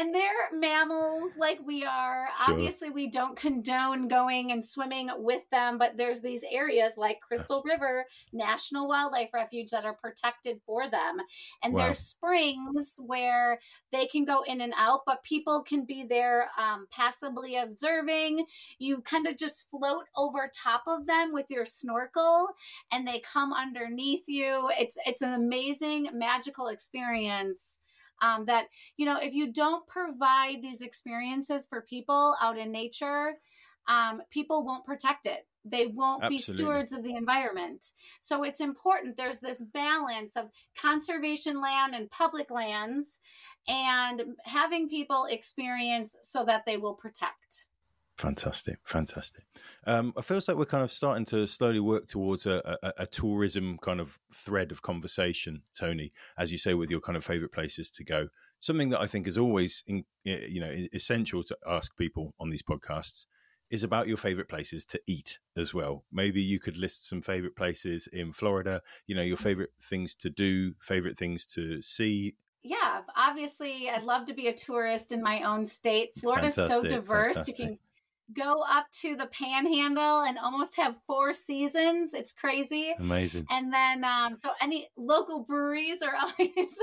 and 0.01 0.15
they're 0.15 0.51
mammals 0.55 1.37
like 1.37 1.59
we 1.67 1.85
are. 1.85 2.29
Sure. 2.47 2.55
Obviously, 2.55 2.89
we 2.89 3.11
don't 3.11 3.37
condone 3.37 4.09
going 4.09 4.51
and 4.51 4.65
swimming 4.65 5.11
with 5.19 5.43
them, 5.51 5.77
but 5.77 5.99
there's 5.99 6.23
these 6.23 6.43
areas 6.51 6.93
like 6.97 7.21
Crystal 7.21 7.63
River 7.67 8.07
National 8.33 8.89
Wildlife 8.89 9.29
Refuge 9.35 9.69
that 9.71 9.85
are 9.85 9.93
protected 9.93 10.59
for 10.65 10.89
them. 10.89 11.19
And 11.63 11.75
wow. 11.75 11.85
there's 11.85 11.99
springs 11.99 12.99
where 13.05 13.61
they 13.93 14.07
can 14.07 14.25
go 14.25 14.43
in 14.47 14.63
and 14.63 14.73
out, 14.75 15.03
but 15.05 15.23
people 15.23 15.63
can 15.63 15.85
be 15.85 16.07
there 16.09 16.49
um, 16.59 16.87
passively 16.91 17.57
observing. 17.57 18.47
You 18.79 19.03
kind 19.03 19.27
of 19.27 19.37
just 19.37 19.69
float 19.71 20.05
over 20.17 20.51
top 20.55 20.85
of 20.87 21.07
them 21.07 21.35
with 21.35 21.47
your 21.51 21.67
snorkel 21.67 22.49
and 22.91 23.07
they 23.07 23.21
come 23.21 23.53
underneath 23.53 24.25
you. 24.29 24.71
It's 24.79 24.97
it's 25.05 25.21
an 25.21 25.35
amazing 25.35 26.09
magical 26.15 26.69
experience 26.69 27.81
um, 28.21 28.45
that 28.47 28.67
you 28.97 29.07
know 29.07 29.19
if 29.19 29.35
you 29.35 29.53
don't 29.53 29.87
provide 29.87 30.63
these 30.63 30.81
experiences 30.81 31.67
for 31.69 31.83
people 31.83 32.37
out 32.41 32.59
in 32.59 32.71
nature 32.71 33.35
um, 33.89 34.23
people 34.31 34.65
won't 34.65 34.85
protect 34.85 35.27
it. 35.27 35.47
They 35.65 35.89
won't 35.89 36.23
Absolutely. 36.23 36.37
be 36.37 36.57
stewards 36.57 36.93
of 36.93 37.03
the 37.03 37.17
environment. 37.17 37.85
So 38.21 38.45
it's 38.45 38.61
important. 38.61 39.17
There's 39.17 39.41
this 39.41 39.63
balance 39.75 40.37
of 40.37 40.51
conservation 40.81 41.61
land 41.61 41.95
and 41.95 42.11
public 42.11 42.51
lands 42.51 43.21
and 43.69 44.23
having 44.45 44.89
people 44.89 45.27
experience 45.29 46.17
so 46.23 46.45
that 46.45 46.65
they 46.67 46.77
will 46.77 46.95
protect 46.95 47.67
Fantastic, 48.21 48.81
fantastic. 48.85 49.47
Um, 49.87 50.13
it 50.15 50.27
feels 50.27 50.47
like 50.47 50.59
we're 50.59 50.67
kind 50.67 50.85
of 50.85 50.93
starting 50.93 51.25
to 51.27 51.47
slowly 51.47 51.81
work 51.81 52.07
towards 52.07 52.45
a, 52.45 52.77
a, 52.83 52.93
a, 52.99 53.07
tourism 53.07 53.79
kind 53.79 53.99
of 53.99 54.19
thread 54.31 54.71
of 54.73 54.83
conversation, 54.83 55.63
Toni, 55.73 56.13
as 56.37 56.53
you 56.53 56.59
say, 56.59 56.75
with 56.75 56.91
your 56.91 57.01
kind 57.01 57.17
of 57.17 57.25
favorite 57.25 57.51
places 57.51 57.91
to 57.93 58.05
go. 58.05 58.29
Something 58.59 58.91
that 58.91 59.01
I 59.01 59.07
think 59.07 59.27
is 59.27 59.39
always, 59.39 59.83
in, 59.87 60.05
you 60.25 60.61
know, 60.61 60.71
essential 60.93 61.43
to 61.45 61.57
ask 61.67 61.97
people 61.97 62.35
on 62.39 62.51
these 62.51 62.63
podcasts 62.63 63.25
is 63.71 63.85
about 63.85 64.07
your 64.07 64.19
favorite 64.19 64.51
places 64.51 64.85
to 64.85 65.01
eat 65.07 65.39
as 65.57 65.73
well. 65.73 66.05
Maybe 66.13 66.43
you 66.43 66.61
could 66.61 66.77
list 66.77 67.09
some 67.09 67.23
favorite 67.23 67.57
places 67.57 68.07
in 68.09 68.33
Florida. 68.33 68.83
You 69.07 69.15
know, 69.15 69.23
your 69.23 69.39
favorite 69.39 69.71
things 69.81 70.15
to 70.17 70.29
do, 70.29 70.75
favorite 70.79 71.17
things 71.17 71.47
to 71.55 71.81
see, 71.81 72.35
yeah, 72.63 73.01
obviously, 73.17 73.89
I'd 73.89 74.03
love 74.03 74.27
to 74.27 74.35
be 74.35 74.49
a 74.49 74.53
tourist 74.53 75.13
in 75.13 75.23
my 75.23 75.41
own 75.45 75.65
state. 75.65 76.11
Florida's 76.19 76.57
fantastic, 76.57 76.91
so 76.91 76.97
diverse. 76.97 77.29
Fantastic. 77.29 77.59
You 77.59 77.65
can 77.65 77.79
go 78.35 78.63
up 78.69 78.87
to 79.01 79.17
the 79.17 79.27
panhandle 79.27 80.23
and 80.23 80.39
almost 80.39 80.77
have 80.77 80.97
four 81.07 81.33
seasons. 81.33 82.15
It's 82.15 82.33
crazy. 82.33 82.95
Amazing. 82.99 83.47
And 83.51 83.73
then, 83.73 84.05
um, 84.05 84.37
so 84.37 84.51
any 84.61 84.89
local 84.97 85.45
breweries 85.45 86.03
are 86.03 86.15
always 86.21 86.79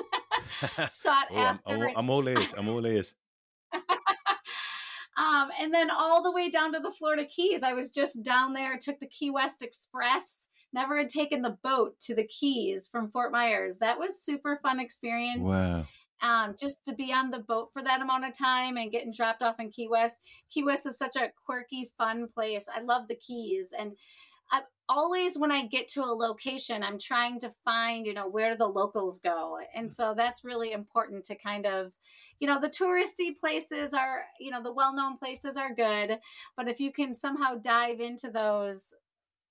sought 0.92 1.28
oh, 1.32 1.38
after. 1.38 1.88
I'm, 1.88 1.98
I'm, 1.98 2.10
all 2.10 2.28
ears. 2.28 2.54
I'm 2.58 2.70
all 2.70 2.86
ears. 2.86 3.14
um, 3.74 5.50
and 5.60 5.74
then 5.74 5.90
all 5.90 6.24
the 6.24 6.32
way 6.32 6.50
down 6.50 6.74
to 6.74 6.80
the 6.80 6.92
Florida 6.92 7.26
Keys. 7.26 7.64
I 7.64 7.74
was 7.74 7.92
just 7.92 8.24
down 8.24 8.54
there, 8.54 8.78
took 8.78 9.00
the 9.00 9.08
Key 9.08 9.30
West 9.30 9.62
Express. 9.62 10.48
Never 10.74 10.98
had 10.98 11.10
taken 11.10 11.42
the 11.42 11.58
boat 11.64 12.00
to 12.02 12.14
the 12.14 12.28
Keys 12.28 12.88
from 12.88 13.10
Fort 13.10 13.32
Myers. 13.32 13.80
That 13.80 14.00
was 14.00 14.22
super 14.22 14.60
fun 14.62 14.80
experience. 14.80 15.42
Wow 15.42 15.86
um, 16.21 16.56
just 16.60 16.84
to 16.86 16.93
be 16.93 17.13
on 17.13 17.30
the 17.30 17.39
boat 17.39 17.69
for 17.73 17.82
that 17.84 18.01
amount 18.01 18.25
of 18.25 18.38
time 18.38 18.77
and 18.77 18.91
getting 18.91 19.13
dropped 19.15 19.41
off 19.41 19.60
in 19.60 19.69
Key 19.69 19.88
West. 19.88 20.19
Key 20.49 20.63
West 20.63 20.86
is 20.86 20.97
such 20.97 21.15
a 21.15 21.32
quirky, 21.45 21.91
fun 21.97 22.27
place. 22.34 22.67
I 22.73 22.82
love 22.82 23.08
the 23.08 23.15
Keys. 23.15 23.73
And 23.77 23.93
I, 24.51 24.62
always 24.89 25.38
when 25.38 25.51
I 25.51 25.67
get 25.67 25.88
to 25.89 26.01
a 26.01 26.06
location, 26.06 26.84
I'm 26.84 26.99
trying 26.99 27.39
to 27.41 27.51
find, 27.65 28.06
you 28.06 28.13
know, 28.13 28.27
where 28.30 28.56
the 28.56 28.67
locals 28.67 29.19
go. 29.19 29.58
And 29.75 29.91
so 29.91 30.13
that's 30.15 30.43
really 30.43 30.71
important 30.71 31.25
to 31.25 31.36
kind 31.36 31.65
of, 31.65 31.91
you 32.39 32.47
know, 32.47 32.60
the 32.60 32.69
touristy 32.69 33.38
places 33.38 33.93
are, 33.93 34.25
you 34.39 34.51
know, 34.51 34.63
the 34.63 34.73
well 34.73 34.95
known 34.95 35.17
places 35.17 35.58
are 35.58 35.73
good. 35.73 36.19
But 36.56 36.67
if 36.67 36.80
you 36.80 36.91
can 36.91 37.13
somehow 37.13 37.56
dive 37.56 37.99
into 37.99 38.30
those 38.30 38.93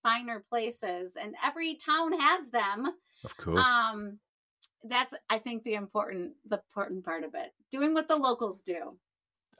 finer 0.02 0.44
places, 0.48 1.16
and 1.20 1.34
every 1.44 1.74
town 1.74 2.18
has 2.18 2.50
them. 2.50 2.86
Of 3.24 3.36
course. 3.36 3.66
Um, 3.66 4.20
that's 4.88 5.14
I 5.30 5.38
think 5.38 5.62
the 5.62 5.74
important 5.74 6.32
the 6.48 6.60
important 6.68 7.04
part 7.04 7.24
of 7.24 7.34
it. 7.34 7.52
Doing 7.70 7.94
what 7.94 8.08
the 8.08 8.16
locals 8.16 8.60
do. 8.60 8.98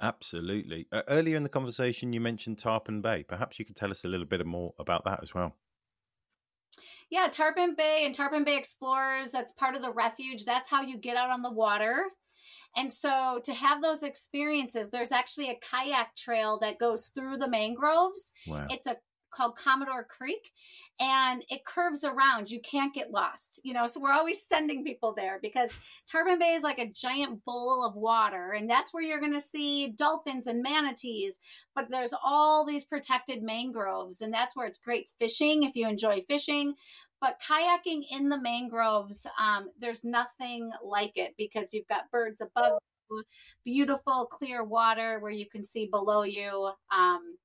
Absolutely. 0.01 0.87
Uh, 0.93 1.03
earlier 1.09 1.37
in 1.37 1.43
the 1.43 1.49
conversation, 1.49 2.13
you 2.13 2.21
mentioned 2.21 2.59
Tarpon 2.59 3.01
Bay. 3.01 3.23
Perhaps 3.23 3.59
you 3.59 3.65
could 3.65 3.77
tell 3.77 3.91
us 3.91 4.05
a 4.05 4.09
little 4.09 4.27
bit 4.27 4.45
more 4.45 4.75
about 4.79 5.05
that 5.05 5.21
as 5.23 5.35
well. 5.35 5.55
Yeah, 7.09 7.29
Tarpon 7.29 7.75
Bay 7.77 8.03
and 8.05 8.15
Tarpon 8.15 8.45
Bay 8.45 8.57
Explorers, 8.57 9.31
that's 9.31 9.53
part 9.53 9.77
of 9.77 9.83
the 9.83 9.93
refuge. 9.93 10.45
That's 10.45 10.69
how 10.69 10.83
you 10.83 10.99
get 10.99 11.17
out 11.17 11.31
on 11.31 11.41
the 11.41 11.51
water. 11.51 12.05
And 12.77 12.93
so 12.93 13.41
to 13.45 13.55
have 13.55 13.81
those 13.81 14.03
experiences, 14.03 14.91
there's 14.91 15.13
actually 15.13 15.51
a 15.51 15.59
kayak 15.63 16.15
trail 16.15 16.59
that 16.61 16.79
goes 16.79 17.11
through 17.15 17.39
the 17.39 17.49
mangroves. 17.49 18.33
Wow. 18.47 18.67
It's 18.69 18.87
a 18.87 18.97
called 19.31 19.57
Commodore 19.57 20.05
Creek 20.05 20.53
and 20.99 21.45
it 21.49 21.65
curves 21.65 22.05
around. 22.05 22.51
You 22.51 22.61
can't 22.61 22.95
get 22.95 23.11
lost, 23.11 23.61
you 23.63 23.75
know. 23.75 23.87
So 23.87 24.01
we're 24.01 24.13
always 24.13 24.43
sending 24.43 24.85
people 24.85 25.13
there 25.15 25.39
because 25.43 25.71
Tarpon 26.11 26.39
Bay 26.39 26.55
is 26.55 26.63
like 26.63 26.79
a 26.79 26.91
giant 26.91 27.45
bowl 27.45 27.85
of 27.85 27.95
water, 27.95 28.53
and 28.53 28.69
that's 28.69 28.95
where 28.95 29.03
you're 29.03 29.21
going 29.21 29.33
to 29.33 29.41
see 29.41 29.89
dolphins 29.89 30.47
and 30.47 30.63
manatees. 30.63 31.39
But 31.75 31.87
there's 31.91 32.15
all 32.25 32.65
these 32.65 32.85
protected 32.85 33.43
mangroves, 33.43 34.21
and 34.23 34.33
that's 34.33 34.57
where 34.57 34.67
it's 34.67 34.79
great 34.79 35.09
fishing 35.19 35.65
if 35.65 35.77
you 35.77 35.89
enjoy 35.89 36.25
fishing. 36.29 36.75
But 37.21 37.41
kayaking 37.47 38.03
in 38.11 38.29
the 38.29 38.41
mangroves, 38.41 39.27
um, 39.39 39.71
there's 39.81 40.05
nothing 40.05 40.71
like 40.85 41.13
it 41.17 41.35
because 41.39 41.73
you've 41.73 41.89
got 41.89 42.11
birds 42.11 42.41
above 42.41 42.79
you, 43.11 43.23
beautiful 43.65 44.27
clear 44.27 44.63
water 44.65 45.19
where 45.21 45.33
you 45.33 45.47
can 45.47 45.65
see 45.65 45.87
below 45.87 46.23
you. 46.23 46.71
Um, 46.93 47.37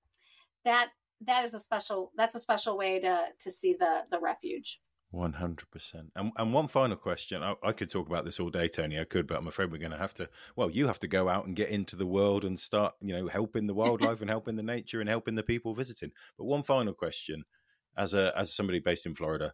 that 0.66 0.90
that 1.26 1.44
is 1.44 1.54
a 1.54 1.60
special 1.60 2.12
that's 2.16 2.36
a 2.36 2.40
special 2.40 2.78
way 2.78 3.00
to 3.00 3.26
to 3.40 3.52
see 3.52 3.74
the 3.74 4.06
the 4.10 4.20
refuge. 4.20 4.80
One 5.12 5.34
hundred 5.34 5.70
percent. 5.72 6.12
And 6.16 6.32
and 6.38 6.54
one 6.54 6.70
final 6.70 6.96
question. 6.96 7.44
I, 7.44 7.56
I, 7.64 7.74
could 7.74 7.90
talk 7.90 8.08
about 8.08 8.24
this 8.24 8.40
all 8.40 8.50
day, 8.50 8.70
Toni. 8.70 8.98
I 8.98 9.04
could, 9.04 9.28
but 9.28 9.38
I'm 9.38 9.48
afraid 9.48 9.70
we're 9.70 9.78
going 9.78 9.92
to 9.92 9.98
have 9.98 10.14
to. 10.16 10.30
Well, 10.56 10.72
you 10.72 10.88
have 10.88 11.00
to 11.00 11.08
go 11.08 11.28
out 11.28 11.46
and 11.46 11.56
get 11.56 11.70
into 11.70 11.98
the 11.98 12.06
world 12.06 12.46
and 12.46 12.58
start, 12.58 12.94
you 13.02 13.14
know, 13.14 13.28
helping 13.28 13.68
the 13.68 13.74
wildlife 13.74 14.22
and 14.22 14.30
helping 14.30 14.56
the 14.56 14.64
nature 14.64 15.02
and 15.02 15.10
helping 15.10 15.36
the 15.36 15.44
people 15.44 15.76
visiting. 15.76 16.12
But 16.38 16.46
one 16.46 16.64
final 16.64 16.94
question, 16.94 17.44
as 17.98 18.14
a 18.14 18.32
as 18.38 18.56
somebody 18.56 18.80
based 18.80 19.06
in 19.06 19.14
Florida, 19.14 19.54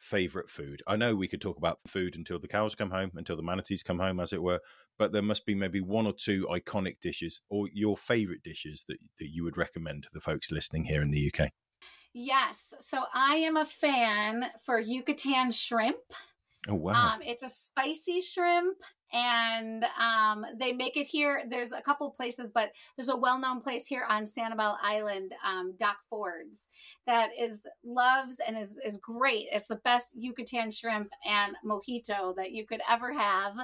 favorite 0.00 0.50
food? 0.50 0.82
I 0.86 0.96
know 0.96 1.14
we 1.14 1.28
could 1.28 1.40
talk 1.40 1.56
about 1.56 1.78
food 1.86 2.16
until 2.16 2.38
the 2.38 2.48
cows 2.48 2.74
come 2.74 2.90
home, 2.90 3.12
until 3.14 3.36
the 3.36 3.42
manatees 3.42 3.82
come 3.82 3.98
home, 3.98 4.18
as 4.18 4.32
it 4.32 4.42
were, 4.42 4.60
but 4.98 5.12
there 5.12 5.22
must 5.22 5.46
be 5.46 5.54
maybe 5.54 5.80
one 5.80 6.06
or 6.06 6.12
two 6.12 6.46
iconic 6.50 6.98
dishes 7.00 7.42
or 7.48 7.68
your 7.72 7.96
favorite 7.96 8.42
dishes 8.42 8.84
that, 8.88 8.98
that 9.18 9.28
you 9.28 9.44
would 9.44 9.56
recommend 9.56 10.02
to 10.02 10.10
the 10.12 10.20
folks 10.20 10.50
listening 10.50 10.84
here 10.84 11.02
in 11.02 11.10
the 11.10 11.32
UK. 11.32 11.50
Yes. 12.12 12.74
So 12.80 13.02
I 13.14 13.36
am 13.36 13.56
a 13.56 13.64
fan 13.64 14.46
for 14.64 14.80
Yucatan 14.80 15.52
shrimp. 15.52 15.98
Oh, 16.68 16.74
wow. 16.74 17.14
Um, 17.14 17.22
it's 17.22 17.42
a 17.42 17.48
spicy 17.48 18.20
shrimp 18.20 18.78
and 19.12 19.84
um, 19.98 20.44
they 20.58 20.72
make 20.72 20.96
it 20.96 21.06
here. 21.06 21.42
There's 21.48 21.72
a 21.72 21.80
couple 21.80 22.10
places, 22.10 22.50
but 22.50 22.70
there's 22.96 23.08
a 23.08 23.16
well-known 23.16 23.60
place 23.60 23.86
here 23.86 24.04
on 24.08 24.24
Sanibel 24.24 24.76
Island, 24.82 25.34
um, 25.44 25.74
Doc 25.78 25.96
Ford's, 26.08 26.68
that 27.06 27.30
is 27.38 27.66
loves 27.84 28.40
and 28.46 28.56
is 28.56 28.76
is 28.84 28.96
great. 28.98 29.46
It's 29.52 29.68
the 29.68 29.76
best 29.76 30.10
Yucatan 30.14 30.70
shrimp 30.70 31.10
and 31.26 31.54
mojito 31.64 32.34
that 32.36 32.52
you 32.52 32.66
could 32.66 32.80
ever 32.88 33.12
have 33.12 33.54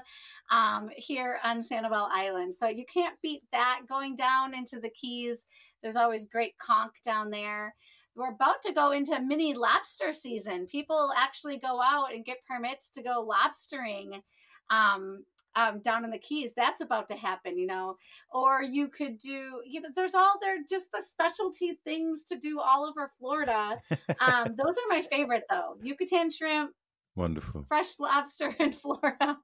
um, 0.51 0.91
here 0.97 1.39
on 1.45 1.61
Sanibel 1.61 2.09
Island. 2.11 2.55
So 2.55 2.69
you 2.69 2.85
can't 2.93 3.21
beat 3.23 3.43
that. 3.53 3.83
Going 3.89 4.17
down 4.17 4.55
into 4.55 4.81
the 4.81 4.91
Keys, 4.91 5.47
there's 5.83 5.97
always 5.97 6.27
great 6.27 6.59
conch 6.59 6.95
down 7.05 7.31
there 7.31 7.75
we're 8.17 8.31
about 8.31 8.63
to 8.63 8.73
go 8.73 8.93
into 8.93 9.21
mini 9.21 9.53
lobster 9.53 10.11
season. 10.11 10.67
People 10.67 11.13
actually 11.17 11.59
go 11.59 11.83
out 11.83 12.15
and 12.15 12.25
get 12.25 12.39
permits 12.49 12.89
to 12.95 13.03
go 13.03 13.29
lobstering 13.29 14.23
um, 14.71 15.25
um, 15.57 15.81
down 15.81 16.05
in 16.05 16.11
the 16.11 16.19
Keys. 16.19 16.53
That's 16.57 16.81
about 16.81 17.09
to 17.09 17.17
happen, 17.17 17.59
you 17.59 17.67
know. 17.67 17.97
Or 18.33 18.63
you 18.63 18.89
could 18.89 19.19
do, 19.19 19.61
you 19.67 19.81
know, 19.81 19.89
there's 19.97 20.15
all 20.15 20.39
there 20.41 20.57
just 20.69 20.93
the 20.93 21.03
specialty 21.03 21.79
things 21.85 22.23
to 22.25 22.37
do 22.37 22.61
all 22.61 22.85
over 22.85 23.11
Florida. 23.19 23.81
Um, 24.21 24.45
those 24.65 24.77
are 24.77 24.89
my 24.89 25.03
favorite 25.03 25.45
though. 25.51 25.77
Yucatan 25.83 26.31
shrimp, 26.31 26.73
wonderful, 27.17 27.65
fresh 27.69 27.99
lobster 27.99 28.55
in 28.61 28.73
Florida. 28.73 29.39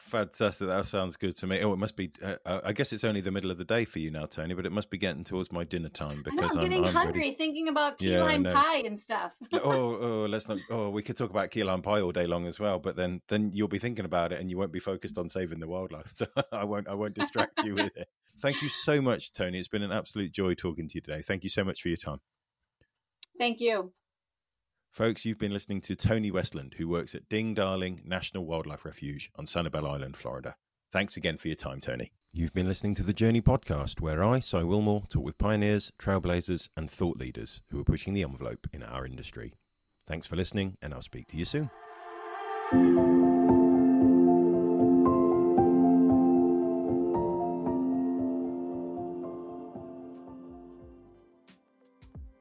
Fantastic. 0.00 0.66
That 0.66 0.86
sounds 0.86 1.16
good 1.16 1.36
to 1.36 1.46
me. 1.46 1.60
Oh, 1.62 1.72
it 1.72 1.76
must 1.76 1.96
be. 1.96 2.10
Uh, 2.22 2.36
uh, 2.44 2.60
I 2.64 2.72
guess 2.72 2.92
it's 2.92 3.04
only 3.04 3.20
the 3.20 3.30
middle 3.30 3.50
of 3.50 3.58
the 3.58 3.64
day 3.64 3.84
for 3.84 3.98
you 3.98 4.10
now, 4.10 4.26
Toni, 4.26 4.54
but 4.54 4.66
it 4.66 4.72
must 4.72 4.90
be 4.90 4.98
getting 4.98 5.24
towards 5.24 5.52
my 5.52 5.62
dinner 5.62 5.88
time 5.88 6.22
because 6.24 6.54
know, 6.54 6.62
I'm 6.62 6.68
getting 6.68 6.84
I'm, 6.84 6.92
hungry 6.92 7.20
ready. 7.20 7.34
thinking 7.34 7.68
about 7.68 7.98
key 7.98 8.12
yeah, 8.12 8.22
lime 8.22 8.44
pie 8.44 8.78
and 8.78 8.98
stuff. 8.98 9.34
oh, 9.52 9.60
oh, 9.62 10.26
let's 10.28 10.48
not. 10.48 10.58
Oh, 10.70 10.90
we 10.90 11.02
could 11.02 11.16
talk 11.16 11.30
about 11.30 11.50
key 11.50 11.62
lime 11.62 11.82
pie 11.82 12.00
all 12.00 12.12
day 12.12 12.26
long 12.26 12.46
as 12.46 12.58
well, 12.58 12.78
but 12.78 12.96
then 12.96 13.20
then 13.28 13.50
you'll 13.52 13.68
be 13.68 13.78
thinking 13.78 14.04
about 14.04 14.32
it 14.32 14.40
and 14.40 14.50
you 14.50 14.56
won't 14.58 14.72
be 14.72 14.80
focused 14.80 15.18
on 15.18 15.28
saving 15.28 15.60
the 15.60 15.68
wildlife. 15.68 16.12
So 16.20 16.26
I 16.52 16.64
won't. 16.64 16.88
I 16.88 16.94
won't 16.94 17.14
distract 17.14 17.62
you 17.62 17.74
with 17.74 17.96
it. 17.96 18.08
Thank 18.38 18.62
you 18.62 18.68
so 18.68 19.00
much, 19.00 19.32
Toni. 19.32 19.58
It's 19.58 19.68
been 19.68 19.82
an 19.82 19.92
absolute 19.92 20.32
joy 20.32 20.54
talking 20.54 20.88
to 20.88 20.94
you 20.96 21.00
today. 21.00 21.22
Thank 21.22 21.44
you 21.44 21.50
so 21.50 21.62
much 21.62 21.82
for 21.82 21.88
your 21.88 21.96
time. 21.96 22.20
Thank 23.38 23.60
you. 23.60 23.92
Folks, 24.90 25.24
you've 25.24 25.38
been 25.38 25.52
listening 25.52 25.80
to 25.82 25.94
Toni 25.94 26.32
Westland, 26.32 26.74
who 26.76 26.88
works 26.88 27.14
at 27.14 27.28
Ding 27.28 27.54
Darling 27.54 28.02
National 28.04 28.44
Wildlife 28.44 28.84
Refuge 28.84 29.30
on 29.36 29.44
Sanibel 29.44 29.88
Island, 29.88 30.16
Florida. 30.16 30.56
Thanks 30.90 31.16
again 31.16 31.36
for 31.36 31.46
your 31.46 31.54
time, 31.54 31.80
Toni. 31.80 32.10
You've 32.32 32.52
been 32.52 32.66
listening 32.66 32.96
to 32.96 33.04
the 33.04 33.12
Journey 33.12 33.40
podcast, 33.40 34.00
where 34.00 34.24
I, 34.24 34.40
Si 34.40 34.56
Willmore, 34.56 35.08
talk 35.08 35.24
with 35.24 35.38
pioneers, 35.38 35.92
trailblazers, 36.00 36.70
and 36.76 36.90
thought 36.90 37.18
leaders 37.18 37.62
who 37.70 37.80
are 37.80 37.84
pushing 37.84 38.14
the 38.14 38.24
envelope 38.24 38.66
in 38.72 38.82
our 38.82 39.06
industry. 39.06 39.54
Thanks 40.08 40.26
for 40.26 40.34
listening, 40.34 40.76
and 40.82 40.92
I'll 40.92 41.02
speak 41.02 41.28
to 41.28 41.36
you 41.36 41.44
soon. 41.44 41.70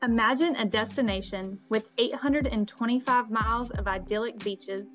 Imagine 0.09 0.55
a 0.55 0.65
destination 0.65 1.59
with 1.69 1.89
825 1.99 3.29
miles 3.29 3.69
of 3.69 3.87
idyllic 3.87 4.39
beaches, 4.39 4.89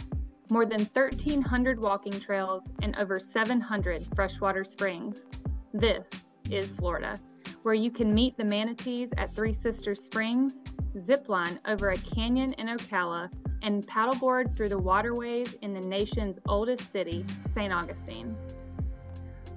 more 0.50 0.66
than 0.66 0.90
1,300 0.92 1.80
walking 1.80 2.18
trails, 2.18 2.64
and 2.82 2.96
over 2.96 3.20
700 3.20 4.08
freshwater 4.16 4.64
springs. 4.64 5.18
This 5.72 6.10
is 6.50 6.72
Florida, 6.72 7.16
where 7.62 7.74
you 7.74 7.92
can 7.92 8.12
meet 8.12 8.36
the 8.36 8.44
manatees 8.44 9.10
at 9.16 9.32
Three 9.32 9.52
Sisters 9.52 10.02
Springs, 10.02 10.54
zipline 10.96 11.60
over 11.64 11.90
a 11.90 11.96
canyon 11.98 12.52
in 12.54 12.66
Ocala, 12.66 13.30
and 13.62 13.86
paddleboard 13.86 14.56
through 14.56 14.70
the 14.70 14.78
waterways 14.78 15.54
in 15.62 15.72
the 15.72 15.86
nation's 15.86 16.40
oldest 16.48 16.90
city, 16.90 17.24
St. 17.54 17.72
Augustine. 17.72 18.36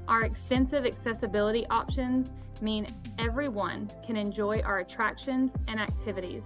Our 0.07 0.23
extensive 0.23 0.85
accessibility 0.85 1.67
options 1.67 2.31
mean 2.61 2.87
everyone 3.19 3.89
can 4.05 4.15
enjoy 4.15 4.61
our 4.61 4.79
attractions 4.79 5.51
and 5.67 5.79
activities. 5.79 6.43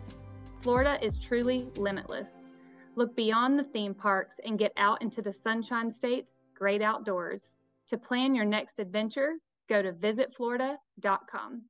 Florida 0.62 0.98
is 1.04 1.20
truly 1.20 1.68
limitless. 1.78 2.30
Look 2.96 3.16
beyond 3.16 3.58
the 3.58 3.64
theme 3.64 3.94
parks 3.94 4.36
and 4.46 4.60
get 4.60 4.74
out 4.78 5.02
into 5.02 5.22
the 5.22 5.34
Sunshine 5.34 5.92
State's 5.92 6.40
great 6.56 6.82
outdoors. 6.82 7.54
To 7.88 7.98
plan 7.98 8.36
your 8.36 8.46
next 8.46 8.80
adventure, 8.80 9.36
go 9.70 9.82
to 9.82 9.94
visitflorida.com. 9.94 11.62